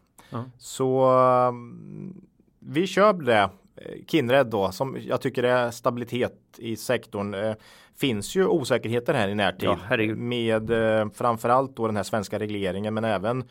[0.58, 1.10] Så
[1.48, 2.29] um,
[2.60, 3.50] vi köper det.
[3.76, 7.34] Eh, Kindred då som jag tycker är stabilitet i sektorn.
[7.34, 7.54] Eh,
[7.96, 12.94] finns ju osäkerheter här i närtid Ja, med eh, framförallt då den här svenska regleringen
[12.94, 13.44] men även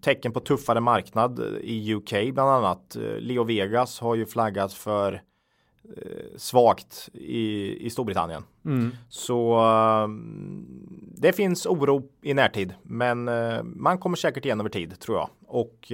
[0.00, 2.96] tecken på tuffare marknad i UK bland annat.
[3.18, 5.22] Leo Vegas har ju flaggat för
[5.96, 8.44] eh, svagt i, i Storbritannien.
[8.64, 8.90] Mm.
[9.08, 9.60] Så
[11.16, 13.30] det finns oro i närtid, men
[13.64, 15.28] man kommer säkert igen över tid tror jag.
[15.46, 15.92] Och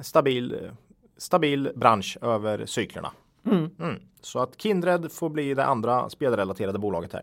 [0.00, 0.70] stabil,
[1.16, 3.12] stabil bransch över cyklerna.
[3.46, 3.70] Mm.
[3.78, 3.96] Mm.
[4.20, 7.22] Så att Kindred får bli det andra spelrelaterade bolaget här.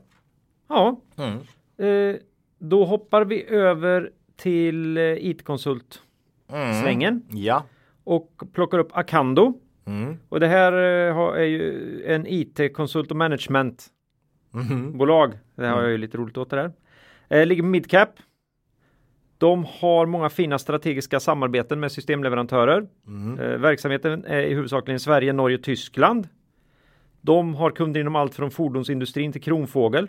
[0.69, 1.37] Ja, Mm.
[1.77, 2.15] eh,
[2.59, 6.01] då hoppar vi över till eh, IT-konsult
[6.51, 6.81] Mm.
[6.81, 7.63] svängen Ja.
[8.03, 9.53] och plockar upp Acando.
[9.85, 10.17] Mm.
[10.29, 15.29] Och det här eh, är ju en IT-konsult och managementbolag.
[15.29, 15.39] Mhm.
[15.55, 16.71] Det har jag ju lite roligt åt det där.
[17.39, 18.09] Eh, ligger på midcap.
[19.39, 22.87] De har många fina strategiska samarbeten med systemleverantörer.
[23.07, 23.39] Mm.
[23.39, 26.27] Eh, verksamheten är i huvudsakligen Sverige, Norge och Tyskland.
[27.21, 30.07] De har kunder inom allt från fordonsindustrin till Kronfågel.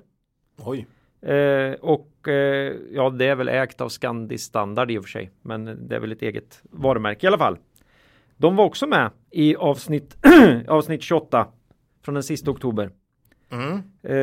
[0.58, 0.86] Oj.
[1.30, 5.30] Eh, och eh, ja, det är väl ägt av Scandi Standard i och för sig,
[5.42, 7.58] men det är väl ett eget varumärke i alla fall.
[8.36, 10.16] De var också med i avsnitt,
[10.68, 11.46] avsnitt 28
[12.04, 12.90] från den sista oktober.
[13.50, 13.82] Mm.
[14.02, 14.16] Eh,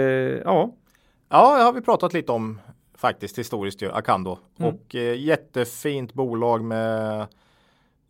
[0.44, 0.74] ja,
[1.30, 2.60] Ja, det har vi pratat lite om
[2.98, 4.38] faktiskt historiskt ju, Acando.
[4.58, 4.74] Mm.
[4.74, 7.28] Och eh, jättefint bolag med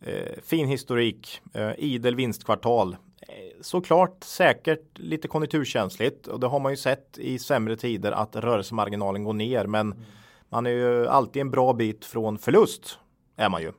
[0.00, 2.96] eh, fin historik, eh, idel vinstkvartal.
[3.20, 3.28] Eh,
[3.60, 9.24] såklart säkert lite konjunkturkänsligt och det har man ju sett i sämre tider att rörelsemarginalen
[9.24, 9.66] går ner.
[9.66, 9.94] Men
[10.48, 12.98] man är ju alltid en bra bit från förlust
[13.36, 13.72] är man ju.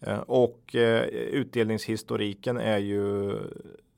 [0.00, 3.32] Eh, och eh, utdelningshistoriken är ju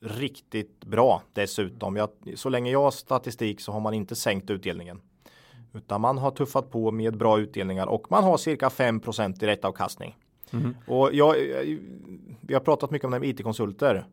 [0.01, 1.97] riktigt bra dessutom.
[1.97, 5.01] Jag, så länge jag har statistik så har man inte sänkt utdelningen.
[5.75, 9.01] Utan man har tuffat på med bra utdelningar och man har cirka 5
[9.41, 10.17] direktavkastning.
[10.87, 11.35] Och jag,
[12.41, 14.07] vi har pratat mycket om det med IT-konsulter.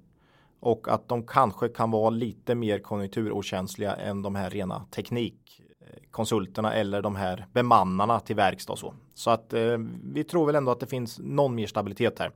[0.59, 7.01] Och att de kanske kan vara lite mer konjunkturokänsliga än de här rena teknikkonsulterna eller
[7.01, 8.93] de här bemannarna till verkstad och så.
[9.13, 9.77] Så att eh,
[10.13, 12.31] vi tror väl ändå att det finns någon mer stabilitet här.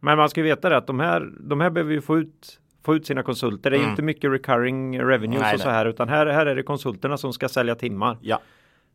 [0.00, 2.60] men man ska ju veta det att de här, de här behöver ju få ut,
[2.84, 3.70] få ut sina konsulter.
[3.70, 3.90] Det är Mm.
[3.90, 7.32] inte mycket recurring revenues Nej, och så här, utan här, här är det konsulterna som
[7.32, 8.18] ska sälja timmar.
[8.20, 8.40] Ja,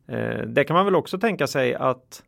[0.06, 2.22] Eh, det kan man väl också tänka sig att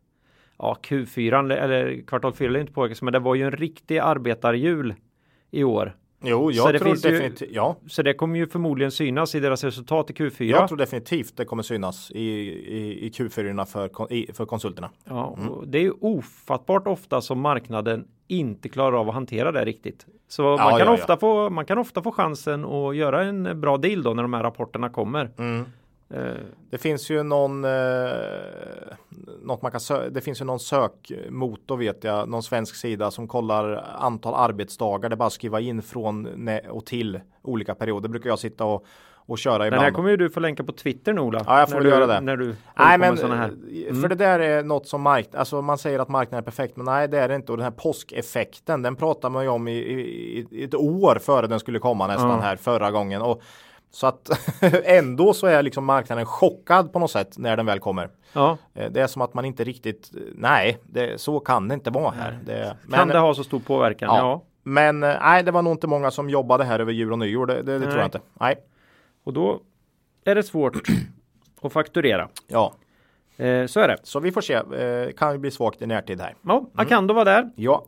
[0.59, 4.95] ja, Q4 eller kvartal 4 är inte påverkas, men det var ju en riktig arbetarjul
[5.51, 5.97] i år.
[6.23, 7.51] jo, Så jag det tror definitivt.
[7.53, 10.45] Ja, Så det kommer ju förmodligen synas i deras resultat i Q4.
[10.45, 14.91] jag tror definitivt det kommer synas i, i, i Q4 för, i, för konsulterna.
[15.05, 19.65] Ja, och det är ju ofattbart ofta som marknaden inte klarar av att hantera det
[19.65, 20.07] riktigt.
[20.29, 23.61] Så man, Ja, kan ja, ofta Få, man kan ofta få chansen att göra en
[23.61, 25.31] bra deal då när de här rapporterna kommer.
[25.39, 25.65] Mm.
[26.15, 26.35] Eh,
[26.71, 27.71] Det finns ju någon, eh,
[29.63, 33.85] man kan sö- det finns ju någon sökmotor vet jag, någon svensk sida som kollar
[33.99, 35.09] antal arbetsdagar.
[35.09, 38.09] Det är bara att skriva in från och till olika perioder.
[38.09, 38.85] brukar jag sitta och,
[39.27, 39.83] och köra den ibland.
[39.83, 41.43] här kommer ju du få länka på Twitter nu Ola.
[41.47, 42.21] Ja, jag får när du, göra det.
[42.21, 45.99] När du Nej men eh, för det där är något som marknaden, alltså man säger
[45.99, 48.97] att marknaden är perfekt men nej det är det inte och den här påskeffekten den
[48.97, 52.37] pratar man ju om i, i, i ett år före den skulle komma nästan Ja.
[52.37, 53.43] här förra gången och
[53.95, 54.31] så att
[54.85, 58.11] ändå så är liksom marknaden chockad på något sätt när den väl kommer.
[58.33, 61.91] Ja, Eh, Det är som att man inte riktigt, nej, det, så kan det inte
[61.91, 62.39] vara här.
[62.47, 64.09] Det, kan men, det ha så stor påverkan?
[64.15, 64.19] Ja.
[64.19, 64.43] Ja.
[64.63, 67.47] Men eh, nej, det var nog inte många som jobbade här över jul och nyår.
[67.47, 68.21] Det, det, tror jag inte.
[68.41, 68.57] Nej.
[69.25, 69.61] Och då
[70.25, 70.77] är det svårt
[71.63, 72.29] att fakturera.
[72.47, 72.75] Ja,
[73.37, 73.97] Eh, så är det.
[74.03, 74.55] så vi får se.
[74.55, 76.35] Eh, kan ju bli svagt i närtid här.
[76.43, 77.51] Ja, Akando var där.
[77.57, 77.85] Ja,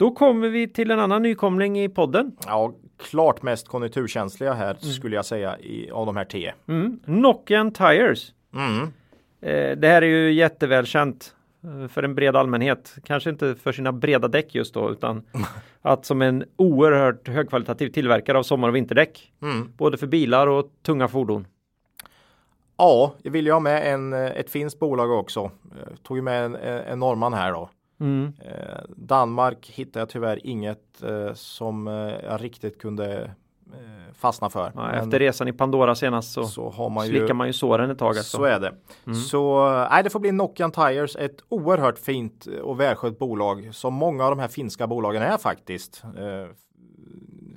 [0.00, 2.36] Då kommer vi till en annan nykomling i podden.
[2.46, 2.74] ja
[3.10, 6.54] klart mest konjunkturkänsliga här skulle jag säga i, av de här tio.
[6.68, 7.00] Mm.
[7.04, 8.32] Nokian Tires.
[8.54, 8.82] Mm.
[9.40, 11.34] Eh, det här är ju jättevälkänt
[11.64, 12.94] eh, för en bred allmänhet.
[13.04, 15.22] Kanske inte för sina breda däck just då, utan
[15.82, 19.32] att som en oerhört högkvalitativ tillverkare av sommar och vinterdäck.
[19.42, 19.72] Mm.
[19.76, 21.46] Både för bilar och tunga fordon.
[22.76, 25.40] Ja, jag vill ju ha med en, eh, ett finskt bolag också.
[25.40, 27.70] Eh, tog med en, en norrman här då.
[28.00, 28.32] Mm.
[28.38, 33.22] Eh, Danmark hittar jag tyvärr inget eh, som eh, jag riktigt kunde
[33.72, 34.72] eh, fastna för.
[34.74, 37.90] Ja, efter resan i Pandora senast så, så har man ju slickar man ju såren
[37.90, 38.08] ett tag.
[38.08, 38.36] Alltså.
[38.36, 38.74] Så är det.
[39.14, 44.24] Så nej, det får bli Nokian Tires, ett oerhört fint och välskött bolag som många
[44.24, 46.04] av de här finska bolagen är faktiskt.
[46.04, 46.54] Eh,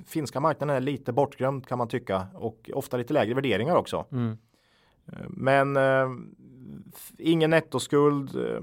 [0.06, 4.06] finska marknaden är lite bortglömd kan man tycka och ofta lite lägre värderingar också.
[4.12, 4.38] Mm.
[5.12, 6.08] Eh, Men eh,
[7.18, 8.60] ingen nettoskuld, eh,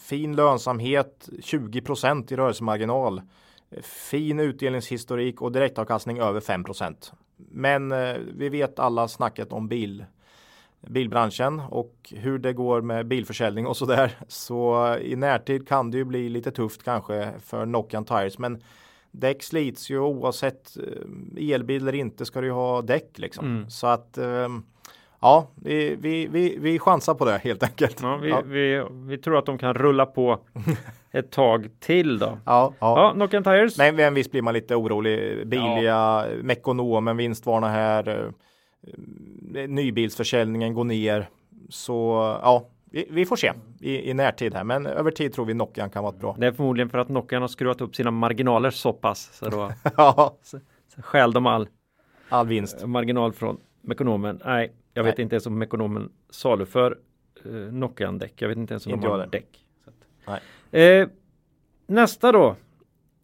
[0.00, 3.22] fin lönsamhet, 20% i rörelsemarginal,
[3.70, 10.04] eh, fin utdelningshistorik och direktavkastning över 5% Men eh, vi vet alla snacket om bil
[10.86, 14.18] bilbranschen och hur det går med bilförsäljning och så där.
[14.28, 18.38] Så i närtid kan det ju bli lite tufft kanske för Nokian Tires.
[18.38, 18.62] Men
[19.10, 20.76] däck slits ju oavsett
[21.36, 23.46] elbil eller inte ska du ju ha däck liksom.
[23.46, 23.70] Mm.
[23.70, 24.48] Så att eh,
[25.24, 28.02] ja, vi, vi, vi, vi chansar på det helt enkelt.
[28.02, 28.42] Ja, vi, ja.
[28.46, 30.38] Vi, vi tror att de kan rulla på
[31.12, 32.26] ett tag till då.
[32.46, 32.98] Ja, ja.
[33.00, 33.78] Ja, Nokian Tires.
[33.78, 35.46] Men, men visst blir man lite orolig.
[35.48, 38.08] Biliga, Mekonomen, vinstvarna här.
[39.54, 41.28] eh, Nybilsförsäljningen går ner.
[41.68, 41.92] Så
[42.42, 44.64] ja, vi, vi får se i, i närtid här.
[44.64, 46.36] Men över tid tror vi Nokian kan vara bra.
[46.38, 49.30] Det är förmodligen för att Nokian har skruvat upp sina marginaler så pass.
[49.32, 50.58] Så då Ja, så
[51.02, 51.68] stjäl de all
[52.28, 52.86] all vinst.
[52.86, 54.40] marginal från Mekonomen.
[54.44, 55.22] Nej, jag vet Nej.
[55.22, 56.98] inte ens om Mekonomen saluför
[57.44, 58.32] eh, Nokian däck.
[58.36, 59.64] Jag vet inte ens om Inte de har däck.
[60.70, 61.08] Eh,
[61.86, 62.56] nästa då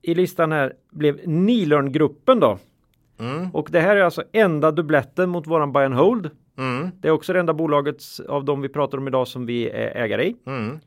[0.02, 2.58] i listan här blev Nilörn-gruppen då.
[3.18, 6.30] Mm, Och det här är alltså enda dubbletten mot våran buy and hold.
[6.58, 9.70] mm, Det är också det enda bolaget av de vi pratar om idag som vi
[9.70, 10.36] är ägare i.
[10.46, 10.80] mm.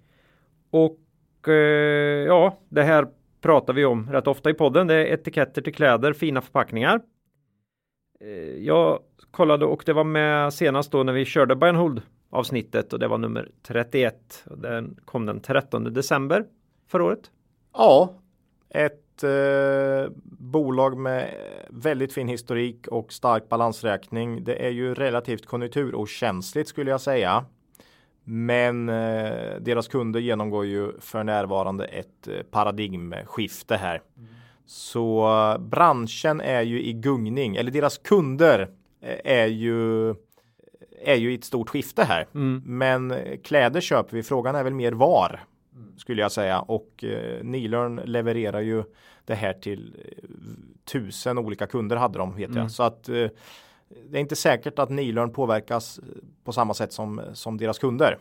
[0.70, 1.54] Och eh,
[2.28, 3.08] ja, det här
[3.42, 4.88] pratar vi om rätt ofta i podden.
[4.88, 7.02] Det är etiketter till kläder, fina förpackningar.
[8.24, 9.00] Eh, jag
[9.32, 13.08] kollade och det var med senast då när vi körde and hold avsnittet och det
[13.08, 14.44] var nummer 31.
[14.46, 16.46] Och Den kom den 13 december
[16.88, 17.32] förra året.
[17.74, 18.14] Ja,
[18.70, 21.34] ett eh, bolag med
[21.70, 24.44] väldigt fin historik och stark balansräkning.
[24.44, 27.46] Det är ju relativt konjunkturokänsligt skulle jag säga.
[28.24, 34.02] Men eh, deras kunder genomgår ju för närvarande ett eh, paradigmskifte här.
[34.66, 38.70] Så branschen är ju i gungning, eller deras kunder
[39.02, 40.10] eh, är ju
[41.06, 42.28] är ju i ett stort skifte här.
[42.34, 42.62] Mm.
[42.66, 44.24] Men kläder köper vi.
[44.24, 45.40] Frågan är väl mer var
[45.98, 48.84] skulle jag säga och eh, Nilörn levererar ju
[49.26, 50.30] det här till eh,
[50.86, 52.62] tusen olika kunder hade de vet Mm.
[52.62, 53.28] jag så att eh,
[54.10, 56.00] det är inte säkert att Nilörn påverkas
[56.44, 58.18] på samma sätt som, som deras kunder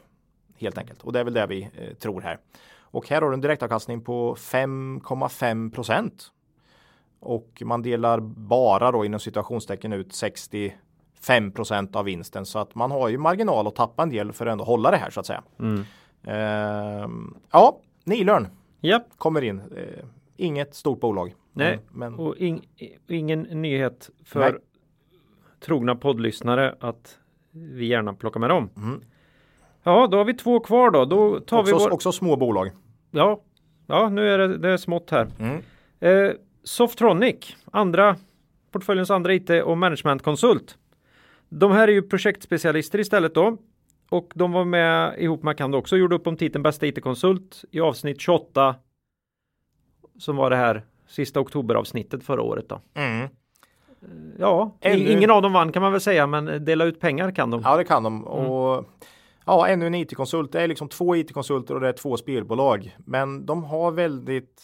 [0.59, 2.39] helt enkelt och det är väl det vi eh, tror här.
[2.93, 6.33] Och här har du en direktavkastning på 5,5 procent
[7.21, 12.91] och man delar bara då inom situationstecken ut 65 procent av vinsten så att man
[12.91, 15.27] har ju marginal att tappa en del för att ändå hålla det här så att
[15.27, 15.43] säga.
[15.59, 15.85] Mm.
[16.25, 18.49] Ehm, ja, Nilörn
[18.81, 19.61] Ja, kommer in.
[19.61, 20.05] Eh,
[20.37, 21.35] inget stort bolag.
[21.53, 22.69] Nej, Men, men och ing,
[23.09, 24.61] ingen nyhet för Nej.
[25.61, 27.19] trogna poddlyssnare att
[27.51, 28.71] vi gärna plockar med dem.
[28.77, 29.03] Mm.
[29.83, 31.05] Ja, då har vi två kvar då.
[31.05, 31.93] Då tar också, vi vår...
[31.93, 32.71] också små bolag.
[33.15, 33.41] Ja,
[33.87, 35.27] ja, nu är det, det är smått här.
[35.39, 35.63] Mm.
[36.01, 36.33] Eh,
[36.65, 38.17] Softronic, andra
[38.71, 40.79] portföljens andra IT och managementkonsult.
[41.49, 43.57] De här är ju projektspecialister istället då.
[44.11, 47.81] Och de var med ihop med Kando också, gjorde upp om titeln bästa IT-konsult i
[47.81, 48.75] avsnitt 28.
[50.19, 52.81] Som var det här sista oktoberavsnittet förra året då.
[52.95, 53.29] Mm.
[54.39, 57.31] Ja, Ännu- ing- ingen av dem vann kan man väl säga, men dela ut pengar
[57.31, 57.61] kan de.
[57.65, 58.15] Ja, det kan de.
[58.17, 58.27] Mm.
[58.29, 58.85] Och
[59.47, 60.53] ja, ännu en IT-konsult.
[60.53, 62.97] Det är liksom två IT-konsulter och det är två spelbolag.
[62.99, 64.63] Men de har väldigt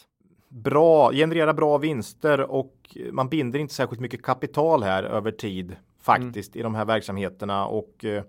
[0.49, 6.57] bra, genererar bra vinster och man binder inte särskilt mycket kapital här över tid faktiskt
[6.57, 8.23] i de här verksamheterna och eh,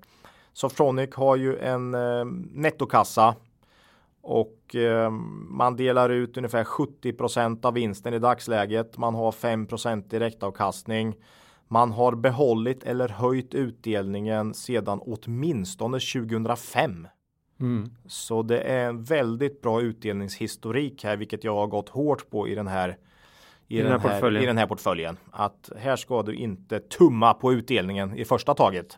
[0.53, 3.35] Softronic har ju en eh, nettokassa
[4.21, 5.09] och eh,
[5.49, 8.97] man delar ut ungefär 70% av vinsten i dagsläget.
[8.97, 11.15] Man har 5% direktavkastning.
[11.71, 17.07] Man har behållit eller höjt utdelningen sedan åtminstone 2005.
[17.59, 17.89] Mm.
[18.07, 22.55] Så det är en väldigt bra utdelningshistorik här, vilket jag har gått hårt på i
[22.55, 22.97] den här
[23.67, 24.43] i, den, här, portföljen.
[24.43, 25.17] i den här portföljen.
[25.31, 28.97] Att här ska du inte tumma på utdelningen i första taget.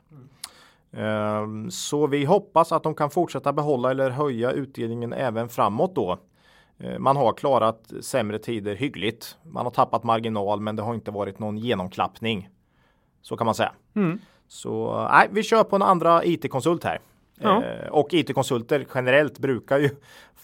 [0.93, 1.71] Mm.
[1.71, 6.19] Så vi hoppas att de kan fortsätta behålla eller höja utdelningen även framåt då.
[6.79, 9.37] Ehm, man har klarat sämre tider hyggligt.
[9.43, 12.49] Man har tappat marginal men det har inte varit någon genomklappning.
[13.21, 13.71] Så kan man säga.
[13.95, 14.19] Mm.
[14.47, 16.99] Så nej, vi kör på en andra IT-konsult här.
[17.39, 17.63] Ja.
[17.63, 19.89] Eh, och IT-konsulter generellt brukar ju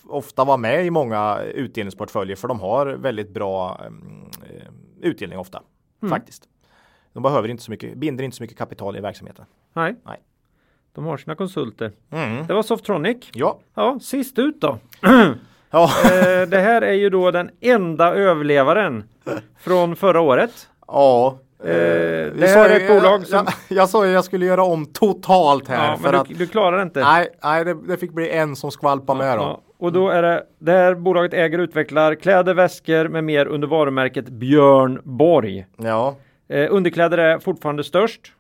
[0.08, 4.68] ofta vara med i många utdelningsportföljer för de har väldigt bra eh,
[5.02, 5.62] utdelning ofta.
[6.02, 6.10] Mm.
[6.10, 6.44] Faktiskt.
[7.14, 9.46] De behöver inte så mycket, binder inte så mycket kapital i verksamheten.
[9.74, 9.96] Nej.
[10.06, 10.22] Nej.
[10.94, 11.92] De har sina konsulter.
[12.12, 12.48] Mm.
[12.48, 13.18] Det var Softronic.
[13.34, 13.60] Ja.
[13.74, 14.78] Ja, sist ut då.
[15.70, 15.90] ja.
[16.04, 19.04] eh, det här är ju då den enda överlevaren
[19.58, 20.70] från förra året.
[20.88, 23.46] Ja, Eh, eh det är ett bolag som...
[23.68, 25.92] Jag, jag sa ju jag skulle göra om totalt här.
[25.92, 27.00] Ja, för du, att, du klarar inte.
[27.00, 29.44] Nej, nej det, det fick bli en som skvalpar ja, med då.
[29.44, 29.62] Ja.
[29.80, 33.68] Och då är det, det här bolaget äger och utvecklar kläder, väskor med mer under
[33.68, 35.66] varumärket Björn Borg.
[35.78, 36.16] Ja.
[36.48, 38.34] Eh, underkläder är fortfarande störst.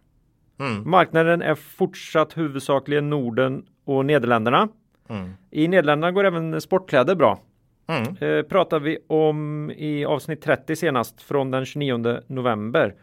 [0.59, 0.89] Mm.
[0.89, 4.67] Marknaden är fortsatt huvudsakligen Norden och Nederländerna.
[5.09, 5.33] Mm.
[5.51, 7.39] I Nederländerna går även sportkläder bra.
[7.87, 8.15] Mm.
[8.19, 12.93] Eh, pratar vi om i avsnitt 30 senast från den 29 november.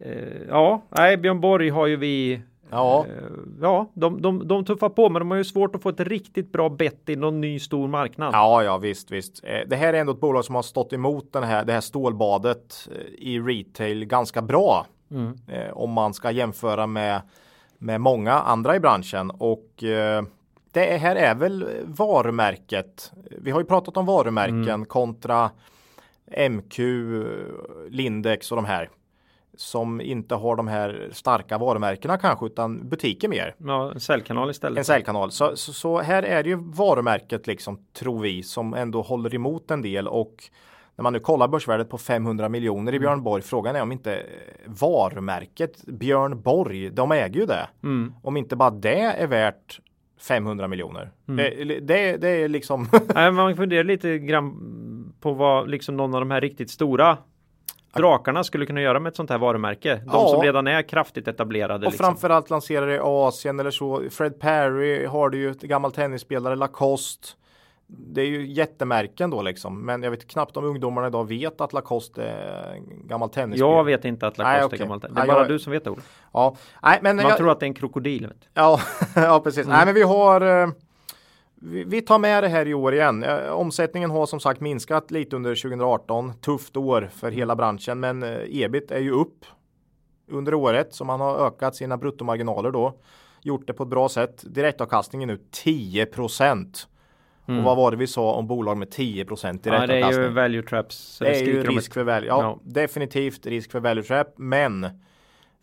[0.00, 3.22] Eh, ja, nej, Björn Borg har ju vi Ja, eh,
[3.60, 6.52] ja de, de, de tuffar på men de har ju svårt att få ett riktigt
[6.52, 8.34] bra bett i någon ny stor marknad.
[8.34, 9.44] Ja, ja visst, visst.
[9.44, 11.80] Eh, det här är ändå ett bolag som har stått emot den här, det här
[11.80, 12.88] stålbadet
[13.18, 14.86] i retail ganska bra.
[15.10, 15.38] Mm.
[15.72, 17.20] Om man ska jämföra med,
[17.78, 19.68] med många andra i branschen och
[20.72, 23.12] det här är väl varumärket.
[23.30, 24.84] Vi har ju pratat om varumärken mm.
[24.84, 25.50] kontra
[26.50, 26.78] MQ,
[27.88, 28.88] Lindex och de här
[29.56, 33.54] som inte har de här starka varumärkena kanske utan butiker mer.
[33.58, 34.78] Ja, en säljkanal istället.
[34.78, 35.30] En säljkanal.
[35.30, 39.70] Så, så, så, här är det ju varumärket liksom tror vi som ändå håller emot
[39.70, 40.34] en del och
[40.96, 43.06] när man nu kollar börsvärdet på 500 miljoner i mm.
[43.06, 43.42] Björn Borg.
[43.42, 44.22] Frågan är om inte
[44.66, 47.68] varumärket Björn Borg, de äger ju det.
[47.82, 48.14] Mm.
[48.22, 49.80] Om inte bara det är värt
[50.20, 51.10] 500 miljoner.
[51.28, 51.36] Mm.
[51.36, 52.86] Det, det, det, är liksom.
[53.14, 54.54] Man funderar lite grann
[55.20, 57.18] på vad liksom någon av de här riktigt stora
[57.92, 59.94] drakarna skulle kunna göra med ett sånt här varumärke.
[59.94, 60.28] De ja.
[60.28, 61.86] som redan är kraftigt etablerade.
[61.86, 62.06] Och liksom.
[62.06, 64.02] framförallt lanserade i Asien eller så.
[64.10, 67.28] Fred Perry har du ju ett gammalt tennisspelare, Lacoste.
[67.86, 69.86] Det är ju jättemärken då liksom.
[69.86, 72.76] Men jag vet knappt om ungdomarna idag vet att Lacoste är
[73.08, 73.76] gammal tennisspelare.
[73.76, 74.78] Jag vet inte att Lacoste Nej, okay.
[74.78, 75.02] är gammalt.
[75.02, 75.48] Det är Nej, bara jag...
[75.48, 76.02] du som vet det Ola.
[76.32, 76.56] Ja.
[76.82, 77.36] Nej, men Man jag...
[77.36, 78.32] tror att det är en krokodil.
[78.54, 78.80] Ja,
[79.14, 79.64] ja, precis.
[79.66, 79.76] Mm.
[79.76, 80.68] Nej, men vi har eh,
[81.62, 83.24] vi tar med det här i år igen.
[83.50, 86.32] Omsättningen har som sagt minskat lite under 2018.
[86.40, 89.44] Tufft år för hela branschen, men eh, ebit är ju upp
[90.30, 92.94] under året så man har ökat sina bruttomarginaler då.
[93.42, 94.44] Gjort det på ett bra sätt.
[94.46, 96.06] Direktavkastningen är nu 10
[97.48, 97.58] Mm.
[97.58, 99.72] Och vad var det vi sa om bolag med 10 direktavkastning?
[99.72, 101.18] Ja, det är ju value traps.
[101.18, 102.28] Det, det är ju risk för value.
[102.28, 104.34] Ja, ja, definitivt risk för value trap.
[104.36, 104.86] Men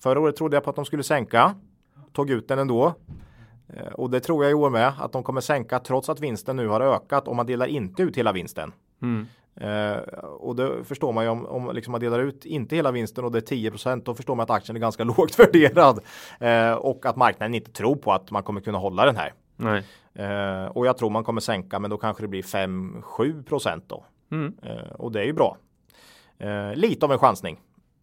[0.04, 1.56] förra året trodde jag på att de skulle sänka.
[2.14, 2.93] Tog ut den ändå.
[3.74, 6.55] Eh, och det tror jag i år med att de kommer sänka trots att vinsten
[6.55, 8.74] nu har ökat och man delar inte ut hela vinsten.
[9.01, 9.28] Mm.
[9.61, 13.26] Uh, och det förstår man ju om, om liksom man delar ut inte hela vinsten
[13.26, 15.99] och det är 10% då förstår man att aktien är ganska lågt värderad.
[16.41, 19.34] Uh, och att marknaden inte tror på att man kommer kunna hålla den här.
[20.20, 24.05] Uh, och jag tror man kommer sänka men då kanske det blir 5-7 då.
[24.32, 24.53] Mm.
[24.97, 25.57] och det är ju bra.
[26.76, 27.59] lite av en chansning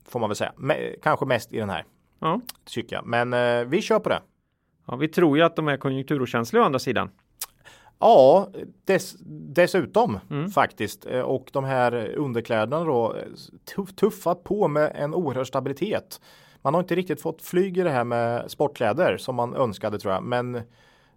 [0.08, 0.52] får man väl säga.
[0.56, 1.84] Me kanske mest i den här.
[2.18, 2.40] Ja.
[2.64, 3.06] Tycker jag.
[3.06, 4.20] Men vi kör på det.
[4.86, 7.10] Ja, vi tror ju att de är konjunkturokänsliga å andra sidan.
[7.98, 8.48] Ja,
[8.84, 10.50] dess, dessutom mm.
[10.50, 11.06] faktiskt.
[11.06, 13.16] Eh, och de här underkläderna då
[13.74, 16.20] tuff, tuffa på med en oerhörd stabilitet.
[16.62, 20.14] Man har inte riktigt fått flyg i det här med sportkläder som man önskade tror
[20.14, 20.22] jag.
[20.22, 20.60] Men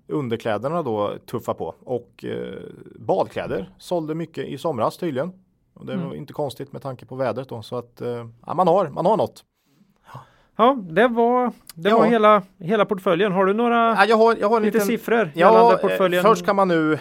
[0.07, 2.59] underkläderna då tuffa på och eh,
[2.95, 5.31] badkläder sålde mycket i somras tydligen.
[5.73, 6.07] Och det mm.
[6.07, 9.05] var inte konstigt med tanke på vädret då så att eh, ja, man har man
[9.05, 9.43] har något.
[10.57, 11.97] Ja, det var, det ja.
[11.97, 13.31] var hela, hela portföljen.
[13.31, 16.23] Har du några ja, jag har, jag har lite liten, siffror ja, eh, portföljen?
[16.23, 16.99] Först kan man nu eh,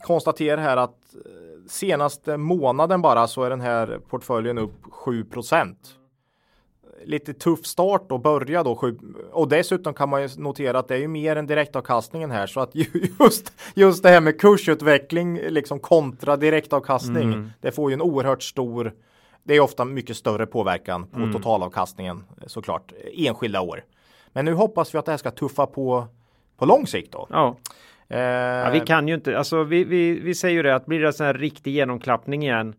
[0.00, 1.20] konstatera här att eh,
[1.68, 5.74] senaste månaden bara så är den här portföljen upp 7%
[7.04, 8.98] Lite tuff start då, börja då 7
[9.32, 12.60] och dessutom kan man ju notera att det är ju mer än direktavkastningen här så
[12.60, 12.70] att
[13.20, 17.50] just, just det här med kursutveckling liksom kontra direktavkastning mm.
[17.60, 18.92] det får ju en oerhört stor
[19.42, 21.32] det är ofta mycket större påverkan på mm.
[21.32, 23.84] totalavkastningen såklart enskilda år.
[24.32, 26.06] Men nu hoppas vi att det här ska tuffa på
[26.60, 27.26] på lång sikt då.
[27.30, 27.56] Ja.
[28.08, 31.00] Eh, ja vi kan ju inte, alltså vi, vi, vi säger ju det att blir
[31.00, 32.74] det en sån här riktig genomklappning igen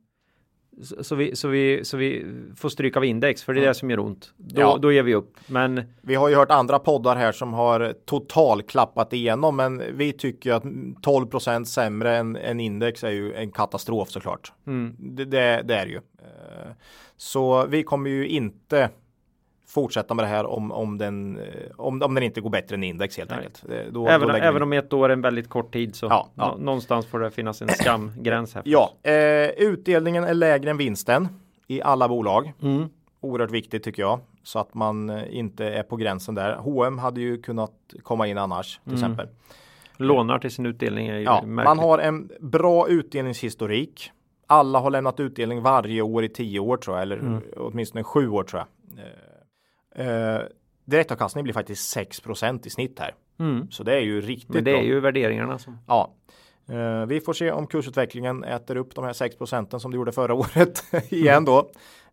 [1.02, 2.26] så, vi, så, vi, så vi
[2.56, 4.34] får stryk av index för det är det som gör ont.
[4.38, 4.78] Då, Ja.
[4.82, 5.38] då ger vi upp.
[5.48, 10.14] Men Vi har ju hört andra poddar här som har total klappat igenom, men vi
[10.14, 14.54] tycker ju att 12% sämre än, än index är ju en katastrof såklart.
[14.98, 15.96] Det, det, det är ju.
[15.96, 16.72] Eh,
[17.18, 18.90] Så vi kommer ju inte
[19.74, 21.44] fortsätta med det här om, om, den, eh,
[21.78, 23.40] om, om den inte går bättre än index helt Nej.
[23.40, 23.64] enkelt.
[23.70, 26.06] Eh, Då, även, då vi- även om ett år är en väldigt kort tid så
[26.06, 26.48] Ja, ja.
[26.58, 28.64] nå- någonstans får det finnas en skamgräns här.
[28.66, 31.28] Ja, eh, utdelningen är lägre än vinsten
[31.68, 32.54] i alla bolag.
[32.62, 32.90] Mm.
[33.22, 34.20] Oerhört viktigt tycker jag.
[34.44, 36.56] Så att man eh, inte är på gränsen där.
[36.56, 37.72] H&M hade ju kunnat
[38.04, 39.04] komma in annars till Mm.
[39.04, 39.28] exempel.
[39.98, 41.66] Lånar till sin utdelning är ju Ja, märkligt.
[41.66, 44.12] man har en bra utdelningshistorik.
[44.48, 47.42] Alla har lämnat utdelning varje år i tio år tror jag, eller Mm.
[47.58, 48.68] åtminstone sju år tror jag.
[49.96, 50.40] Eh,
[50.86, 53.16] direktavkastningen blir faktiskt 6% i snitt här.
[53.40, 53.72] Mm.
[53.72, 54.80] Så det är ju riktigt Men det bra.
[54.82, 56.12] är ju värderingarna som Ja.
[56.70, 60.12] Eh, vi får se om kursutvecklingen äter upp de här 6 procenten som det gjorde
[60.12, 61.60] förra året igen då.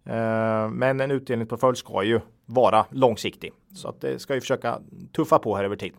[0.04, 4.78] Eh, men en utdelningsportfölj ska ju vara långsiktig så att det ska ju försöka
[5.12, 5.92] tuffa på här över tid.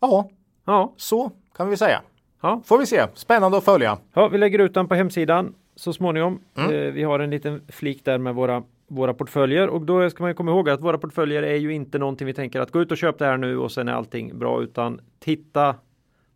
[0.00, 0.28] Ja,
[0.64, 2.02] Ja, så kan vi säga.
[2.40, 2.62] ja.
[2.64, 3.06] Får vi se.
[3.14, 3.98] Spännande att följa.
[4.14, 6.40] ja, vi lägger ut den på hemsidan så småningom.
[6.56, 6.70] Mm.
[6.74, 8.62] Eh, vi har en liten flik där med våra
[8.94, 12.26] våra portföljer och då ska man komma ihåg att våra portföljer är ju inte någonting
[12.26, 14.62] vi tänker att gå ut och köpa det här nu och sen är allting bra
[14.62, 15.74] utan titta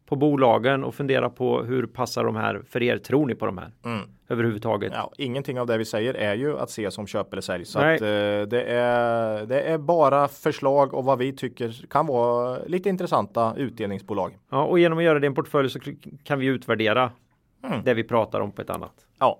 [0.06, 2.98] på bolagen och fundera på hur passar de här för er?
[2.98, 4.00] Tror ni på de här Mm.
[4.28, 4.92] överhuvudtaget?
[4.94, 7.64] Ja, ingenting av det vi säger är ju att se som köp eller sälj.
[7.64, 8.06] Så att, eh,
[8.48, 14.38] det, är, det är bara förslag och vad vi tycker kan vara lite intressanta utdelningsbolag.
[14.50, 15.78] Ja, och genom att göra det i en portfölj så
[16.24, 17.10] kan vi utvärdera
[17.64, 17.80] Mm.
[17.84, 19.38] det vi pratar om på ett annat Ja.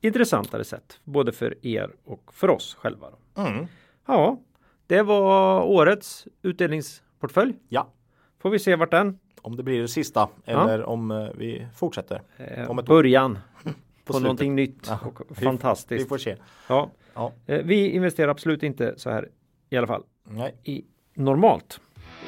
[0.00, 3.06] Intressantare sätt, både för er och för oss själva.
[3.36, 3.66] Mm.
[4.06, 4.40] Ja,
[4.86, 7.54] det var årets utdelningsportfölj.
[7.68, 7.92] Ja.
[8.38, 12.22] Får vi se vart den Om det blir det sista eller om eh, vi fortsätter.
[12.36, 13.72] eh, Om ett början på,
[14.12, 14.22] slutet.
[14.22, 16.08] någonting nytt Ja, och Vi fantastiskt.
[16.08, 16.36] får se.
[16.68, 16.90] Ja.
[17.14, 17.32] Ja.
[17.46, 19.28] Eh, vi investerar absolut inte så här
[19.70, 20.54] i alla fall Nej.
[20.64, 20.84] i
[21.14, 21.80] normalt.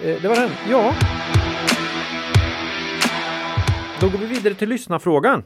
[0.04, 0.50] Eh, det var den.
[0.70, 0.94] Ja.
[4.00, 5.44] Då går vi vidare till lyssnarfrågan.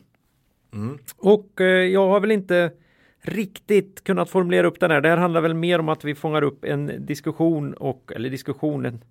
[0.73, 0.99] Mm.
[1.16, 2.73] Och eh, jag har väl inte
[3.20, 5.01] riktigt kunnat formulera upp den här.
[5.01, 9.05] Det här handlar väl mer om att vi fångar upp en diskussion och eller diskussionen.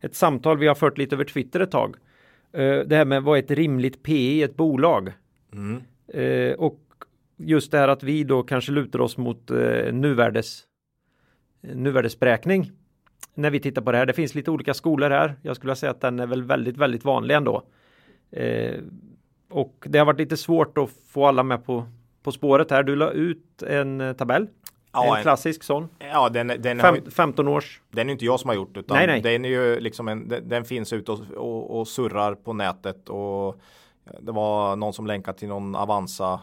[0.00, 1.96] Ett samtal vi har fört lite över Twitter ett tag.
[2.52, 5.12] Eh, det här med vad är ett rimligt PE i ett bolag?
[5.52, 5.82] Mm.
[6.08, 6.80] Eh, och
[7.36, 10.62] just det här att vi då kanske lutar oss mot eh, nuvärdes
[11.60, 12.70] nuvärdesberäkning
[13.34, 14.06] när vi tittar på det här.
[14.06, 15.34] Det finns lite olika skolor här.
[15.42, 17.62] Jag skulle säga att den är väl väldigt, väldigt vanlig ändå.
[18.30, 18.74] Eh,
[19.50, 21.84] och det har varit lite svårt att få alla med på,
[22.22, 22.82] på spåret här.
[22.82, 24.46] Du la ut en eh, tabell.
[24.92, 25.88] Ja, en en- klassisk sån.
[25.98, 27.80] Ja, den, den, Fem, ju- 15 års.
[27.90, 29.20] den är inte jag som har gjort utan Nej, nej.
[29.20, 33.60] den är ju liksom en, den, finns ute och, och, och surrar på nätet och
[34.20, 36.40] det var någon som länkade till någon Avanza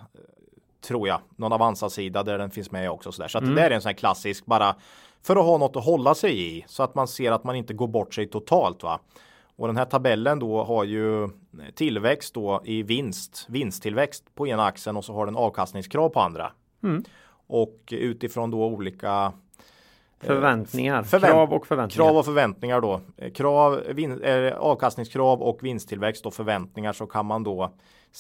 [0.88, 3.30] tror jag, någon Avanza-sida där den finns med också så där.
[3.30, 3.50] Så Mm.
[3.56, 4.76] det där är en sån här klassisk bara
[5.22, 7.74] för att ha något att hålla sig i så att man ser att man inte
[7.74, 9.00] går bort sig totalt va.
[9.56, 11.30] Och den här tabellen då har ju
[11.76, 16.52] tillväxt då i vinst, vinsttillväxt på ena axeln och så har den avkastningskrav på andra.
[16.84, 17.04] Mm.
[17.48, 19.34] Och utifrån då olika
[20.20, 21.04] Förväntningar.
[21.04, 22.06] förvänt- krav och förväntningar.
[22.08, 23.02] Krav och förväntningar då.
[23.18, 27.74] Eh, Krav, eh, avkastningskrav och vinsttillväxt och förväntningar så kan man då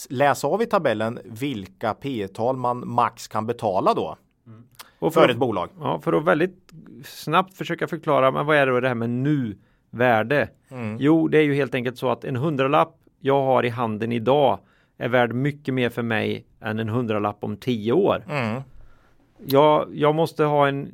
[0.09, 4.17] läsa av i tabellen vilka P tal man max kan betala då
[4.99, 5.69] och för ett bolag.
[5.79, 6.73] Ja, för att väldigt
[7.05, 9.09] snabbt försöka förklara, men vad är det, det här med
[9.93, 10.49] nu-värde?
[10.71, 10.97] Mm.
[10.99, 14.59] Jo, det är ju helt enkelt så att en hundralapp jag har i handen idag
[14.97, 18.23] är värd mycket mer för mig än en hundralapp om tio år.
[18.29, 18.61] Mm.
[19.45, 20.91] Jag, jag måste ha en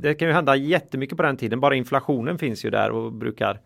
[0.00, 1.60] det kan ju hända jättemycket på den tiden.
[1.60, 3.60] Bara inflationen finns ju där och brukar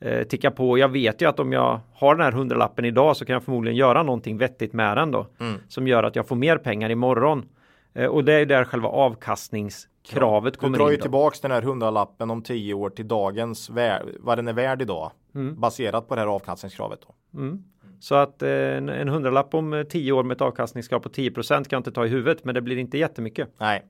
[0.00, 0.78] eh, ticka på.
[0.78, 3.76] Jag vet ju att om jag har den här hundralappen idag så kan jag förmodligen
[3.76, 5.26] göra någonting vettigt med den då.
[5.40, 5.60] Mm.
[5.68, 7.48] Som gör att jag får mer pengar imorgon.
[7.98, 10.90] Eh, och det är där själva avkastningskravet Du kommer drar in.
[10.90, 11.02] ju då.
[11.02, 15.10] tillbaks den här hundralappen om tio år till dagens vär, vad den är värd idag.
[15.34, 15.60] Mm.
[15.60, 17.00] Baserat på det här avkastningskravet.
[17.06, 17.38] Då.
[17.38, 17.64] Mm.
[18.00, 21.48] Så att eh, en, en hundralapp om eh, tio år med ett avkastningskrav på 10%
[21.48, 22.44] kan jag inte ta i huvudet.
[22.44, 23.48] Men det blir inte jättemycket.
[23.58, 23.84] Nej.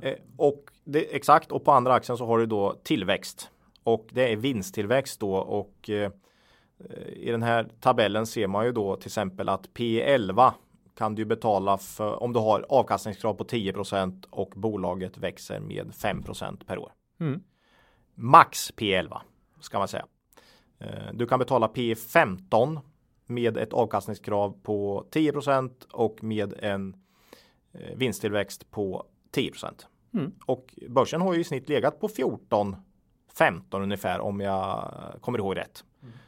[0.00, 3.50] Eh, och det, exakt och på andra axeln så har du då tillväxt.
[3.82, 6.10] Och det är vinsttillväxt då och eh,
[7.12, 10.52] i den här tabellen ser man ju då till exempel att P11
[10.94, 16.64] kan du betala för om du har avkastningskrav på 10% och bolaget växer med 5%
[16.66, 16.92] per år.
[17.20, 17.42] Mm.
[18.14, 19.20] Max P11
[19.60, 20.06] ska man säga.
[20.78, 22.80] Eh, Du kan betala P15
[23.26, 26.96] med ett avkastningskrav på 10% och med en
[27.72, 29.52] eh, vinsttillväxt på 10
[30.14, 30.32] Mm.
[30.46, 32.76] Och börsen har ju i snitt legat på 14
[33.34, 35.84] 15 ungefär om jag kommer ihåg rätt.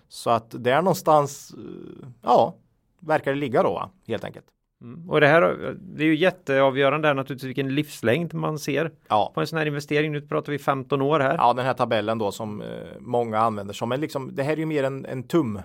[0.08, 2.54] Så att där någonstans, eh, ja,
[3.00, 4.46] verkar det ligga då helt enkelt.
[4.82, 5.10] Mm.
[5.10, 9.32] Och det här det är ju jätteavgörande där naturligtvis vilken livslängd man ser Ja.
[9.34, 10.12] på en sån här investering.
[10.12, 11.34] Nu pratar vi 15 år här.
[11.34, 12.66] Ja, den här tabellen då som eh,
[13.00, 15.60] många använder som en liksom, det här är ju mer en, en tum.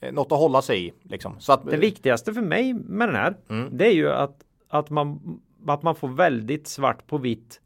[0.00, 1.36] Eh, något att hålla sig i liksom.
[1.40, 3.68] Så att, Det viktigaste för mig med den här, Mm.
[3.76, 4.36] det är ju att,
[4.68, 7.60] att, man, att man får väldigt svart på vitt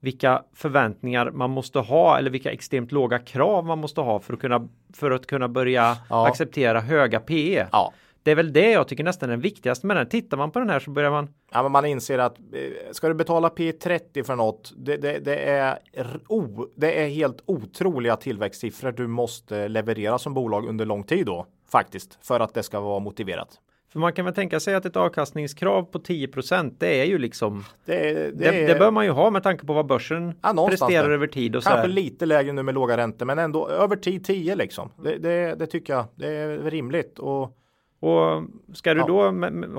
[0.00, 4.40] vilka förväntningar man måste ha eller vilka extremt låga krav man måste ha för att
[4.40, 6.28] kunna, för att kunna börja Ja.
[6.28, 7.66] acceptera höga PE.
[7.72, 7.92] ja.
[8.26, 10.08] Det är väl det jag tycker nästan är viktigast med den.
[10.08, 13.08] Tittar man på den här så börjar man Ja, men man inser att eh, ska
[13.08, 15.78] du betala P30 för något, det, det, det, är,
[16.28, 21.46] o, det är helt otroliga tillväxtsiffror du måste leverera som bolag under lång tid då
[21.70, 23.48] faktiskt för att det ska vara motiverat.
[23.92, 27.64] För man kan väl tänka sig att ett avkastningskrav på 10% det är ju liksom
[27.84, 31.10] Det, det, det, det bör man ju ha med tanke på vad börsen Ja, presterar
[31.10, 34.24] över tid och så kanske lite lägre nu med låga räntor, men ändå över tid
[34.24, 34.90] 10 liksom.
[35.56, 37.56] Det tycker jag det är rimligt och
[38.00, 38.42] Och
[38.74, 39.06] ska du Ja.
[39.06, 39.22] då,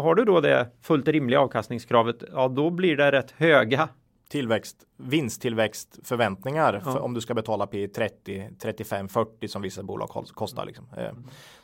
[0.01, 3.89] har du då det fullt rimliga avkastningskravet, ja då blir det rätt höga.
[4.29, 6.99] tillväxt, vinsttillväxtförväntningar Ja.
[6.99, 10.65] om du ska betala P 30, 35, 40 som vissa bolag kos- kostar.
[10.65, 10.85] Liksom.
[10.97, 11.11] Eh,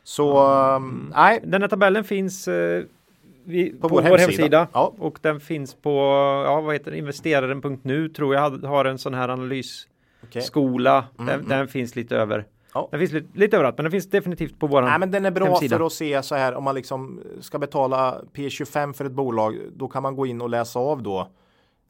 [0.04, 2.84] Så um, nej, Den här tabellen finns eh,
[3.46, 4.68] vi, på, vår vår hemsida, hemsida.
[4.74, 4.94] Ja.
[5.00, 5.92] och den finns på,
[6.48, 11.06] ja vad heter det, investeraren.nu tror jag har en sån här analysskola.
[11.16, 11.26] okej.
[11.38, 12.46] Den, den finns lite över.
[12.74, 12.88] Ja.
[12.92, 15.32] Den finns lite, lite överallt, men den finns definitivt på våran Nej, men den är
[15.32, 15.78] bra hemsida.
[15.78, 19.58] för att se så här om man liksom ska betala P25 för ett bolag.
[19.76, 21.30] Då kan man gå in och läsa av då.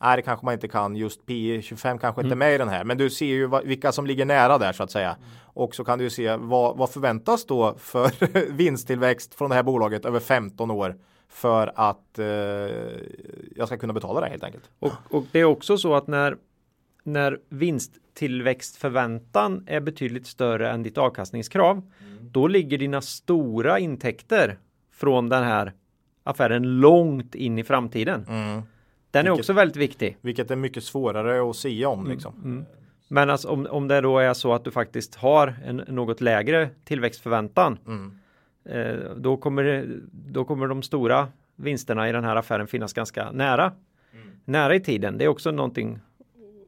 [0.01, 0.95] Nej, det kanske man inte kan.
[0.95, 4.05] Just P25 kanske inte är med i den här, men du ser ju vilka som
[4.05, 5.15] ligger nära där så att säga.
[5.43, 8.11] Och så kan du se vad, vad förväntas då för
[8.51, 10.95] vinsttillväxt från det här bolaget över 15 år
[11.29, 12.25] för att eh,
[13.55, 14.69] jag ska kunna betala det helt enkelt.
[14.79, 16.37] Och, och det är också så att när,
[17.03, 21.81] när vinsttillväxtförväntan är betydligt större än ditt avkastningskrav,
[22.21, 24.57] då ligger dina stora intäkter
[24.91, 25.73] från den här
[26.23, 28.23] affären långt in i framtiden.
[28.25, 28.35] Den
[29.11, 30.17] är Vilket- också väldigt viktig.
[30.21, 32.65] Vilket är mycket svårare att säga om liksom.
[33.07, 36.69] Men alltså, om, om det då är så att du faktiskt har en något lägre
[36.85, 38.17] tillväxtförväntan, Mm.
[38.65, 43.71] eh, då, kommer, då kommer de stora vinsterna i den här affären finnas ganska nära.
[44.45, 45.17] Nära i tiden.
[45.17, 45.99] Det är också någonting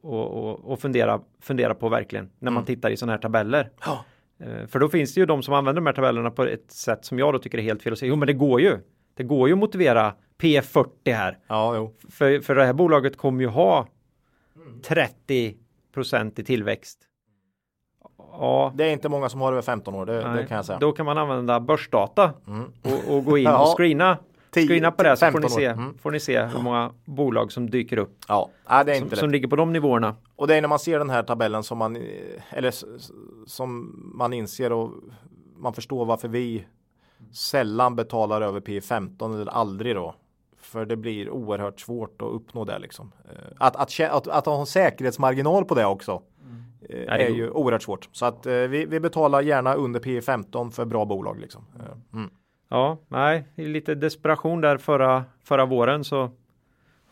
[0.06, 0.34] att,
[0.66, 3.70] att, att fundera, fundera på verkligen när man tittar i sådana här tabeller.
[3.84, 4.04] Ja.
[4.40, 7.04] Eh, För då finns det ju de som använder de här tabellerna på ett sätt
[7.04, 8.78] som jag då tycker är helt fel och säger jo men det går ju.
[9.14, 11.38] Det går ju att motivera P40 här.
[11.46, 11.90] Ja.
[12.10, 13.86] För, för det här bolaget kommer ju ha
[14.88, 16.98] 30% i tillväxt.
[18.18, 20.78] Ja, Det är inte många som har över 15 år, det, det kan jag säga.
[20.78, 22.64] då kan man använda börsdata Mm.
[22.82, 24.18] och, och gå in och screena.
[24.66, 25.98] Screena på det så får 15 ni, se, Mm.
[25.98, 29.16] får ni se hur många bolag som dyker upp Ja, nej, det är som, inte
[29.16, 29.32] som lätt.
[29.32, 30.16] ligger på de nivåerna.
[30.36, 32.02] Och det är när man ser den här tabellen som man, eh,
[32.50, 32.72] eller
[33.46, 34.90] som man inser och
[35.56, 36.66] man förstår varför vi
[37.32, 40.14] sällan betalar över P15 eller aldrig då.
[40.60, 43.12] För det blir oerhört svårt att uppnå det liksom.
[43.24, 46.22] Eh, Att, att, att, att ha en säkerhetsmarginal på det också.
[46.88, 48.08] eh, Ja, det är ju oerhört svårt.
[48.12, 51.64] Så att eh, vi, vi betalar gärna under P15 för bra bolag liksom.
[51.78, 52.30] Eh, Mm.
[52.68, 56.30] Ja, nej, i lite desperation där förra, förra våren så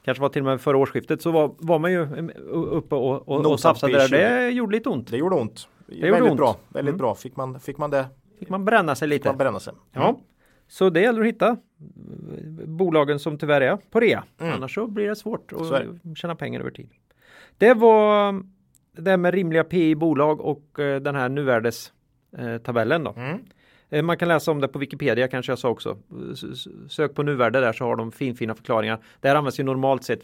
[0.05, 3.29] kanske var till och med förra årsskiftet så var, var man ju eh, uppe och,
[3.29, 4.09] och, och tafsade där.
[4.09, 4.11] P20.
[4.11, 5.11] Det gjorde lite ont.
[5.11, 5.69] Det gjorde ont.
[5.89, 6.39] gjorde väldigt ont.
[6.39, 6.57] bra.
[6.69, 6.99] Väldigt Mm.
[6.99, 7.15] bra.
[7.15, 8.07] Fick man, fick man det?
[8.39, 9.29] Fick man bränna sig lite.
[9.29, 9.75] Man bränna sig.
[9.93, 10.21] Ja,
[10.69, 11.57] så det gäller att hitta eh,
[12.67, 14.25] bolagen som tyvärr är på rea.
[14.41, 14.53] Mm.
[14.55, 16.91] Annars så blir det svårt att tjäna pengar över tid.
[17.59, 18.43] Det var
[18.93, 23.15] det med rimliga PI bolag och eh, den här nuvärdestabellen då.
[23.91, 25.99] Eh, Man kan läsa om det på Wikipedia kanske jag sa också.
[26.89, 29.05] Sök på nuvärde där så har de finfina förklaringar.
[29.21, 30.23] Det här används ju normalt sett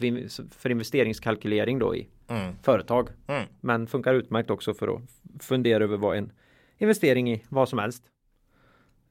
[0.56, 2.54] för investeringskalkylering då i Mm.
[2.62, 3.08] företag.
[3.26, 3.44] Mm.
[3.60, 5.02] Men funkar utmärkt också för att
[5.42, 6.32] fundera över vad en
[6.78, 8.02] investering i vad som helst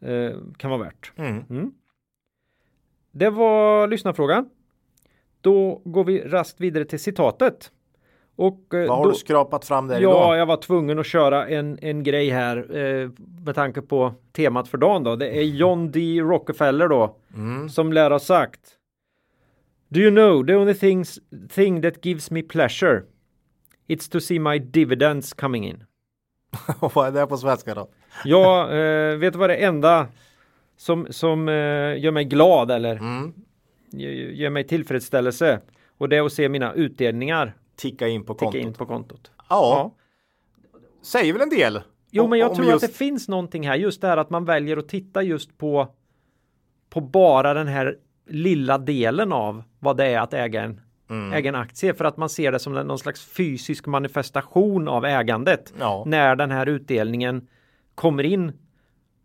[0.01, 1.11] eh, kan vara värt.
[1.15, 1.43] Mm.
[1.49, 1.71] Mm.
[3.11, 4.49] Det var lyssnarfrågan.
[5.41, 7.71] Då går vi raskt vidare till citatet.
[8.39, 10.37] Och, eh, Vad har då, du skrapat fram där Ja, idag?
[10.37, 13.09] jag var tvungen att köra en, en grej här eh,
[13.45, 15.15] med tanke på temat för dagen då.
[15.15, 16.19] Det är John D.
[16.21, 17.69] Rockefeller då Mm.
[17.69, 18.59] som lär ha sagt
[19.89, 21.19] Do you know the only things,
[21.49, 23.01] thing that gives me pleasure
[23.87, 25.83] It's to see my dividends coming in.
[26.79, 27.87] Vad är det på svenska då?
[28.25, 30.07] Ja, eh, vet du vad det enda
[30.77, 31.53] som, som eh,
[31.99, 33.33] gör mig glad eller Mm.
[33.91, 35.59] gör, gör mig tillfredsställelse
[35.97, 38.61] och det är att se mina utdelningar Ticka in på ticka kontot.
[38.61, 39.31] in på kontot.
[39.49, 39.91] Ja,
[41.01, 41.81] säger väl en del.
[42.11, 44.45] Jo, men jag tror just- att det finns någonting här, just det här att man
[44.45, 45.87] väljer att titta just på
[46.89, 47.95] på bara den här
[48.27, 51.33] lilla delen av vad det är att äga en, Mm.
[51.33, 55.73] äga en aktie för att man ser det som någon slags fysisk manifestation av ägandet
[55.79, 56.03] Ja.
[56.07, 57.47] när den här utdelningen
[57.95, 58.51] kommer in.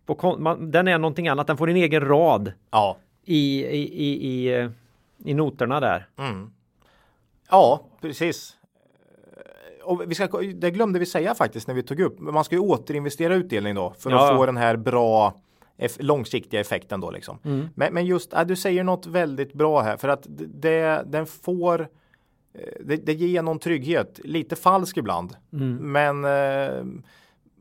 [0.06, 2.96] På, man, den är någonting annat, den får en egen rad Ja.
[3.24, 4.70] i, i, i, i, eh,
[5.24, 6.06] i noterna där.
[6.18, 6.50] Mm.
[7.54, 8.56] Ja, precis.
[9.84, 12.20] Och vi ska, det glömde vi säga faktiskt när vi tog upp.
[12.20, 14.30] Man ska ju återinvestera utdelning då för Ja.
[14.30, 15.34] att få den här bra
[15.98, 17.38] långsiktiga effekten då liksom.
[17.44, 17.68] Mm.
[17.74, 21.80] Men, men just, äh, du säger något väldigt bra här för att det, den får
[21.80, 21.88] eh,
[22.84, 25.36] det, det ger någon trygghet, lite falsk ibland.
[25.52, 25.92] Mm.
[25.92, 26.84] Men eh,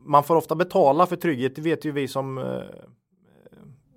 [0.05, 2.43] man får ofta betala för trygghet, det vet ju vi som eh,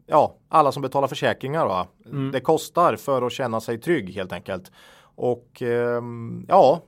[0.09, 1.86] Ja, alla som betalar försäkringar va?
[2.07, 2.30] Mm.
[2.32, 4.72] Det kostar för att känna sig trygg helt enkelt.
[5.16, 6.82] Och ehm, ja,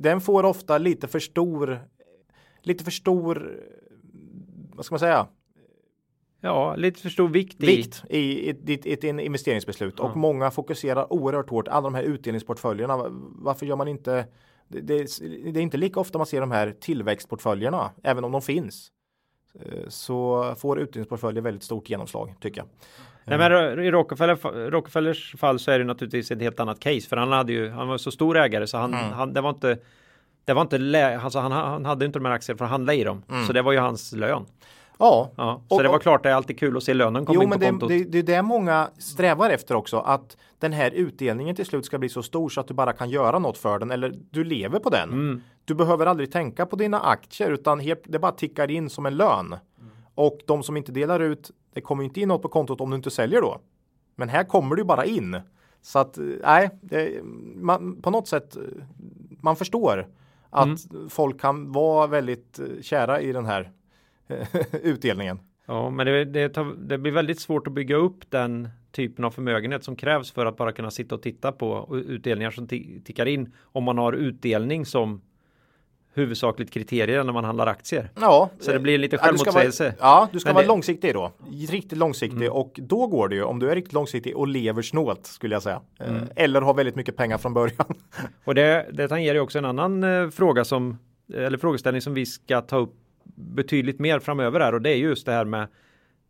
[0.00, 1.80] den får ofta lite för stor
[2.62, 3.60] Lite för stor
[4.74, 5.26] Vad ska man säga?
[6.40, 7.66] Ja, lite för stor vikt i.
[7.66, 10.04] Vikt i, i, i, i ett investeringsbeslut Ja.
[10.04, 13.06] och många fokuserar oerhört hårt alla de här utdelningsportföljerna.
[13.34, 14.26] Varför gör man inte
[14.68, 15.18] det, det,
[15.52, 18.92] det är inte lika ofta man ser de här tillväxtportföljerna, även om de finns.
[19.54, 22.68] Eh, Så får utdelningsportföljer väldigt stort genomslag tycker jag.
[23.26, 27.16] Nej, men i Rockefeller, Rockefellers fall så är det naturligtvis ett helt annat case för
[27.16, 29.12] han hade ju, han var så stor ägare så han, Mm.
[29.12, 29.78] han det var inte
[30.44, 32.94] det var inte, lä, alltså han, han hade inte de här aktierna för att handla
[32.94, 33.22] i dem.
[33.46, 34.46] Så det var ju hans lön.
[34.98, 37.34] Ja, Ja, så Och- det var klart det är alltid kul att se lönen komma
[37.34, 37.88] Jo, in på men det, kontot.
[37.88, 39.98] det, det är det många strävar efter också.
[39.98, 43.10] Att den här utdelningen till slut ska bli så stor så att du bara kan
[43.10, 45.08] göra något för den eller du lever på den.
[45.12, 45.42] Mm.
[45.64, 49.16] Du behöver aldrig tänka på dina aktier utan helt, det bara tickar in som en
[49.16, 49.54] lön.
[50.16, 52.96] Och de som inte delar ut, det kommer inte in något på kontot om du
[52.96, 53.60] inte säljer då.
[54.14, 55.40] Men här kommer ju bara in.
[55.82, 57.20] Så att eh, nej, det,
[57.54, 58.62] man, på något sätt eh,
[59.40, 60.08] man förstår
[60.50, 60.68] att
[61.08, 63.70] folk kan vara väldigt eh, kära i den här
[64.82, 65.38] utdelningen.
[65.66, 69.30] Ja, men det, det, tar, det blir väldigt svårt att bygga upp den typen av
[69.30, 73.26] förmögenhet som krävs för att bara kunna sitta och titta på utdelningar som ti- tickar
[73.26, 75.20] in om man har utdelning som
[76.16, 78.10] huvudsakligt kriterier när man handlar aktier.
[78.20, 79.94] Ja, Så det blir lite Ja, du ska vara- självmotsägelse.
[80.00, 81.32] Ja, du ska vara det- långsiktig då.
[81.70, 85.26] Riktigt långsiktig och då går det ju om du är riktigt långsiktig och lever snålt
[85.26, 85.80] skulle jag säga.
[86.00, 86.22] Eh, Mm.
[86.36, 87.94] Eller har väldigt mycket pengar från början.
[88.44, 90.98] Och det, det tangerar ju också en annan eh, fråga som
[91.34, 92.94] eller frågeställning som vi ska ta upp
[93.34, 95.68] betydligt mer framöver här och det är just det här med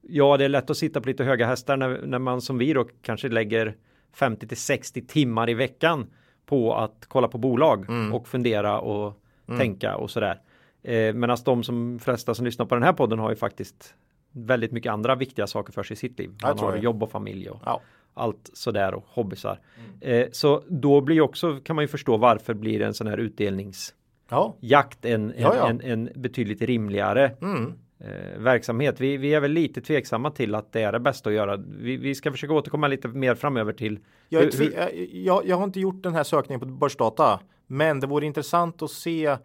[0.08, 2.72] Ja, det är lätt att sitta på lite höga hästar när, när man som vi
[2.72, 3.76] då kanske lägger
[4.14, 6.06] 50 till 60 timmar i veckan
[6.46, 8.12] på att kolla på bolag Mm.
[8.14, 10.40] och fundera och tänka och sådär.
[10.82, 13.94] Eh, Medan de som flesta som lyssnar på den här podden har ju faktiskt
[14.32, 16.30] väldigt mycket andra viktiga saker för sig i sitt liv.
[16.40, 16.82] Jag Man tror har det.
[16.82, 17.80] jobb och familj och Ja.
[18.14, 19.58] allt sådär och hobbysar.
[20.00, 23.94] Eh, så då blir också kan man ju förstå varför blir en sån här utdelningsjakt
[24.28, 24.54] Ja.
[25.02, 27.72] en, en, Ja, en, en betydligt rimligare Mm.
[27.98, 29.00] eh, verksamhet.
[29.00, 31.56] Vi, vi är väl lite tveksamma till att det är det bästa att göra.
[31.56, 35.80] Vi, vi ska försöka återkomma lite mer framöver till Jag, hur- jag, jag har inte
[35.80, 37.40] gjort den här sökningen på börsdata.
[37.66, 39.36] Men det vore intressant att se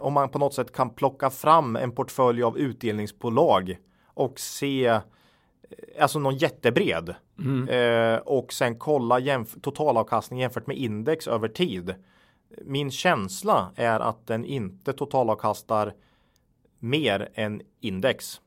[0.00, 5.00] om man på något sätt kan plocka fram en portfölj av utdelningsbolag och se eh,
[6.00, 7.68] alltså någon jättebred Mm.
[7.68, 11.94] eh, och sen kolla jämf- totalavkastning jämfört med index över tid.
[12.64, 15.94] Min känsla är att den inte totalavkastar
[16.78, 18.40] mer än index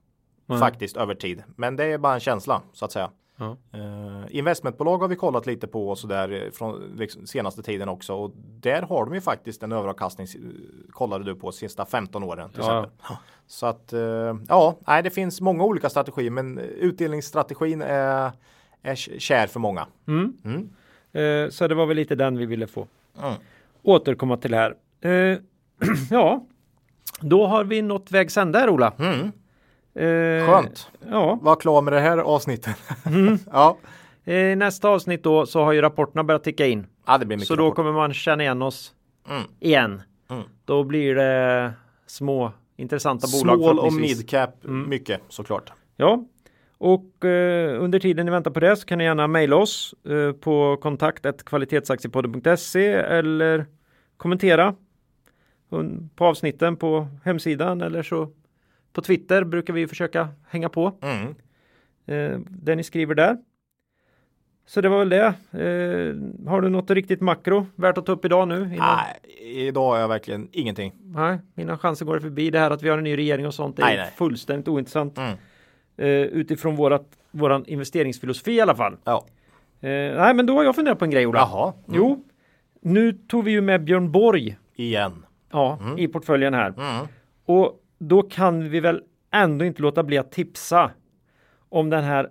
[0.46, 0.60] Nej.
[0.60, 1.44] faktiskt över tid.
[1.56, 3.12] Men det är bara en känsla så att säga.
[3.38, 3.58] Ja.
[3.74, 7.90] Eh, investmentbolag har vi kollat lite på och så där eh, från liksom, senaste tiden
[7.90, 10.42] också och där har de ju faktiskt en överavkastning eh,
[10.92, 12.80] kollade du på sista 15 åren till Ja.
[12.84, 13.18] exempel.
[13.48, 18.32] Så att eh, ja, nej, det finns många olika strategier men utdelningsstrategin är,
[18.82, 19.88] är kär för många.
[20.08, 20.38] Mm.
[20.46, 20.70] Mm.
[21.46, 22.88] Eh, så det var väl lite den vi ville få
[23.24, 23.34] Mm.
[23.84, 24.76] återkomma till här.
[26.12, 26.46] Ja,
[27.22, 28.94] då har vi nått vägs ände här Ola.
[29.00, 29.32] Mm.
[29.96, 30.92] Eh, Skönt.
[31.12, 32.76] Ja, Var klar med det här avsnittet.
[33.06, 33.38] Mm.
[33.52, 33.78] ja.
[34.26, 36.88] eh, nästa avsnitt då så har ju rapporterna börjat ticka in.
[37.08, 37.76] ja, det blir mycket Så då rapport.
[37.76, 38.92] kommer man känna igen oss
[39.30, 39.44] Mm.
[39.60, 40.02] igen.
[40.30, 40.44] Mm.
[40.66, 41.74] Då blir det
[42.08, 44.90] små intressanta bolag Small och midcap Mm.
[44.90, 45.72] mycket såklart.
[45.96, 46.24] Ja,
[46.78, 50.32] och eh, under tiden ni väntar på det så kan ni gärna mejla oss eh,
[50.32, 53.66] på kontakt kvalitetsaktiepodden.se eller
[54.18, 54.76] kommentera
[56.16, 58.30] på avsnitten på hemsidan eller så
[58.96, 61.36] på Twitter brukar vi försöka hänga på Mm.
[62.06, 63.38] eh, det ni skriver där.
[64.68, 65.26] Så det var väl det.
[65.52, 68.56] Eh, har du något riktigt makro värt att ta upp idag nu?
[68.56, 68.98] Innan?
[68.98, 70.94] Nej, idag har jag verkligen ingenting.
[71.04, 72.50] Nej, mina chanser går förbi.
[72.50, 74.12] Det här att vi har en ny regering och sånt är Nej, nej.
[74.18, 75.18] fullständigt ointressant.
[75.18, 75.32] Mm.
[75.98, 78.98] Eh, utifrån vårat, våran investeringsfilosofi i alla fall.
[79.04, 79.26] Ja.
[79.82, 81.40] Eh, nej, men då har jag funderat på en grej, Ola.
[81.40, 81.74] Jaha.
[81.88, 81.98] Mm.
[82.00, 82.24] Jo,
[82.82, 85.26] nu tog vi ju med Björn Borg Igen.
[85.52, 86.68] ja, i portföljen här.
[86.78, 87.08] Mm.
[87.46, 90.92] Och då kan vi väl ändå inte låta bli att tipsa
[91.70, 92.30] om den här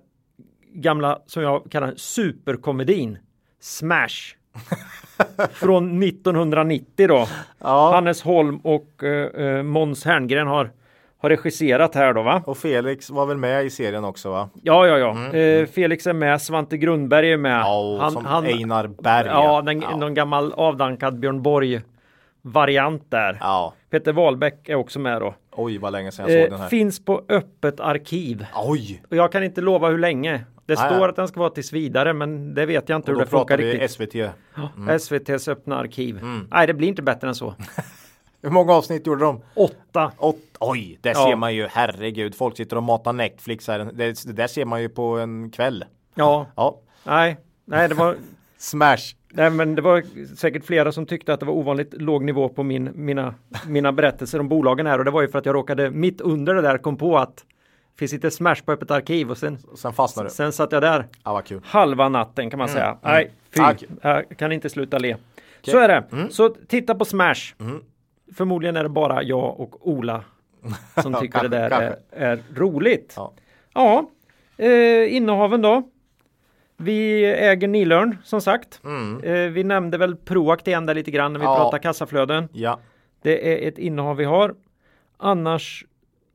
[0.75, 3.19] gamla, som jag kallar superkomedin
[3.61, 4.35] Smash.
[5.53, 7.27] Från 1990 då.
[7.59, 7.93] Ja.
[7.93, 10.71] Hannes Holm och eh, eh, Måns Herngren har,
[11.19, 12.43] har regisserat här då va?
[12.47, 14.49] Och Felix var väl med i serien också va?
[14.63, 15.39] Ja, ja, ja.
[15.39, 17.61] Eh, Felix är med, Svante Grundberg är med.
[17.61, 19.27] Ja, som Einar Berg.
[19.27, 21.81] Ja, den, någon gammal avdankad Björn Borg
[22.47, 23.39] variant där.
[23.41, 23.75] Ja.
[23.91, 25.35] Peter Wahlbeck är också med då.
[25.53, 26.69] Oj, vad länge sedan jag såg den Eh, här.
[26.69, 28.47] finns på öppet arkiv.
[28.55, 29.03] Oj!
[29.11, 30.45] Och jag kan inte lova hur länge.
[30.67, 31.09] Det Nej, står nej.
[31.09, 33.31] att den ska vara tills vidare, men det vet jag inte Och hur då det
[33.31, 33.91] funkar vi riktigt.
[33.91, 34.31] SVT.
[34.91, 36.19] SVTs öppna arkiv.
[36.19, 36.49] Mm.
[36.51, 37.55] Nej, det blir inte bättre än så.
[38.43, 39.43] Hur många avsnitt gjorde de?
[39.55, 40.13] Åtta.
[40.19, 41.15] Åt, oj, Ja.
[41.15, 43.79] ser man ju, herregud, folk sitter och matar Netflix här.
[43.93, 45.85] Det, det där ser man ju på en kväll.
[46.15, 48.17] Ja, Ja, nej, nej, det var
[48.59, 49.15] smash.
[49.37, 50.03] Nej, men det var
[50.37, 53.35] säkert flera som tyckte att det var ovanligt låg nivå på min, mina,
[53.67, 56.55] mina berättelser om bolagen här och det var ju för att jag råkade mitt under
[56.55, 59.93] det där kom på att det finns inte Smash på öppet arkiv och sen, Sen
[59.93, 60.31] fastnar du.
[60.31, 61.07] sen satt jag där
[61.45, 61.61] kul.
[61.65, 62.97] halva natten kan man säga.
[63.03, 63.89] Nej, fy, Ah, kul.
[64.03, 65.17] jag kan inte sluta le.
[65.63, 66.05] Så är det.
[66.13, 66.31] Mm.
[66.31, 67.55] Så titta på Smash.
[68.37, 70.25] Förmodligen är det bara jag och Ola
[71.03, 71.95] som tycker det där kanske.
[72.11, 73.13] är, är roligt.
[73.17, 73.33] Ja.
[73.75, 74.11] Ja,
[74.57, 75.83] eh, innehaven då.
[76.77, 78.81] Vi äger Nilörn som sagt.
[79.23, 81.53] Eh, vi nämnde väl Proact igen där lite grann när vi Mm.
[81.57, 81.59] Ja.
[81.65, 82.49] pratar kassaflöden.
[82.53, 82.79] Ja,
[83.23, 84.55] Det är ett innehav vi har.
[85.17, 85.85] Annars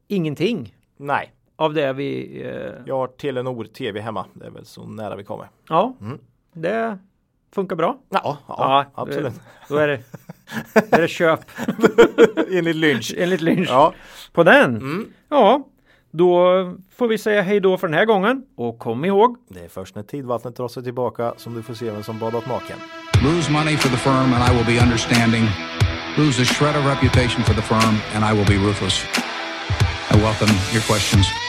[0.07, 1.33] ingenting nej.
[1.55, 2.41] av det vi...
[2.45, 4.25] Eh, Jag har Telenor TV hemma.
[4.33, 5.47] Det är väl så nära vi kommer.
[5.69, 5.93] ja,
[6.53, 6.97] det
[7.51, 7.97] funkar bra.
[8.09, 9.25] Ja, ja, absolut.
[9.33, 9.33] eh,
[9.69, 9.99] Då är det,
[10.89, 11.39] då är det köp
[12.51, 13.13] Enligt Lynch.
[13.17, 13.93] enligt Lynch Ja,
[14.33, 14.75] på den.
[14.75, 15.07] Mm.
[15.29, 15.67] Ja,
[16.11, 16.41] då
[16.97, 18.43] får vi säga hej då för den här gången.
[18.55, 21.91] Och kom ihåg, det är först när tidvattnet drar sig tillbaka som du får se
[21.91, 22.77] vem som badat naken.
[23.23, 25.43] Lose money for the firm and I will be understanding.
[26.17, 29.05] Lose a shred of reputation for the firm and I will be ruthless.
[30.11, 31.48] I welcome your questions.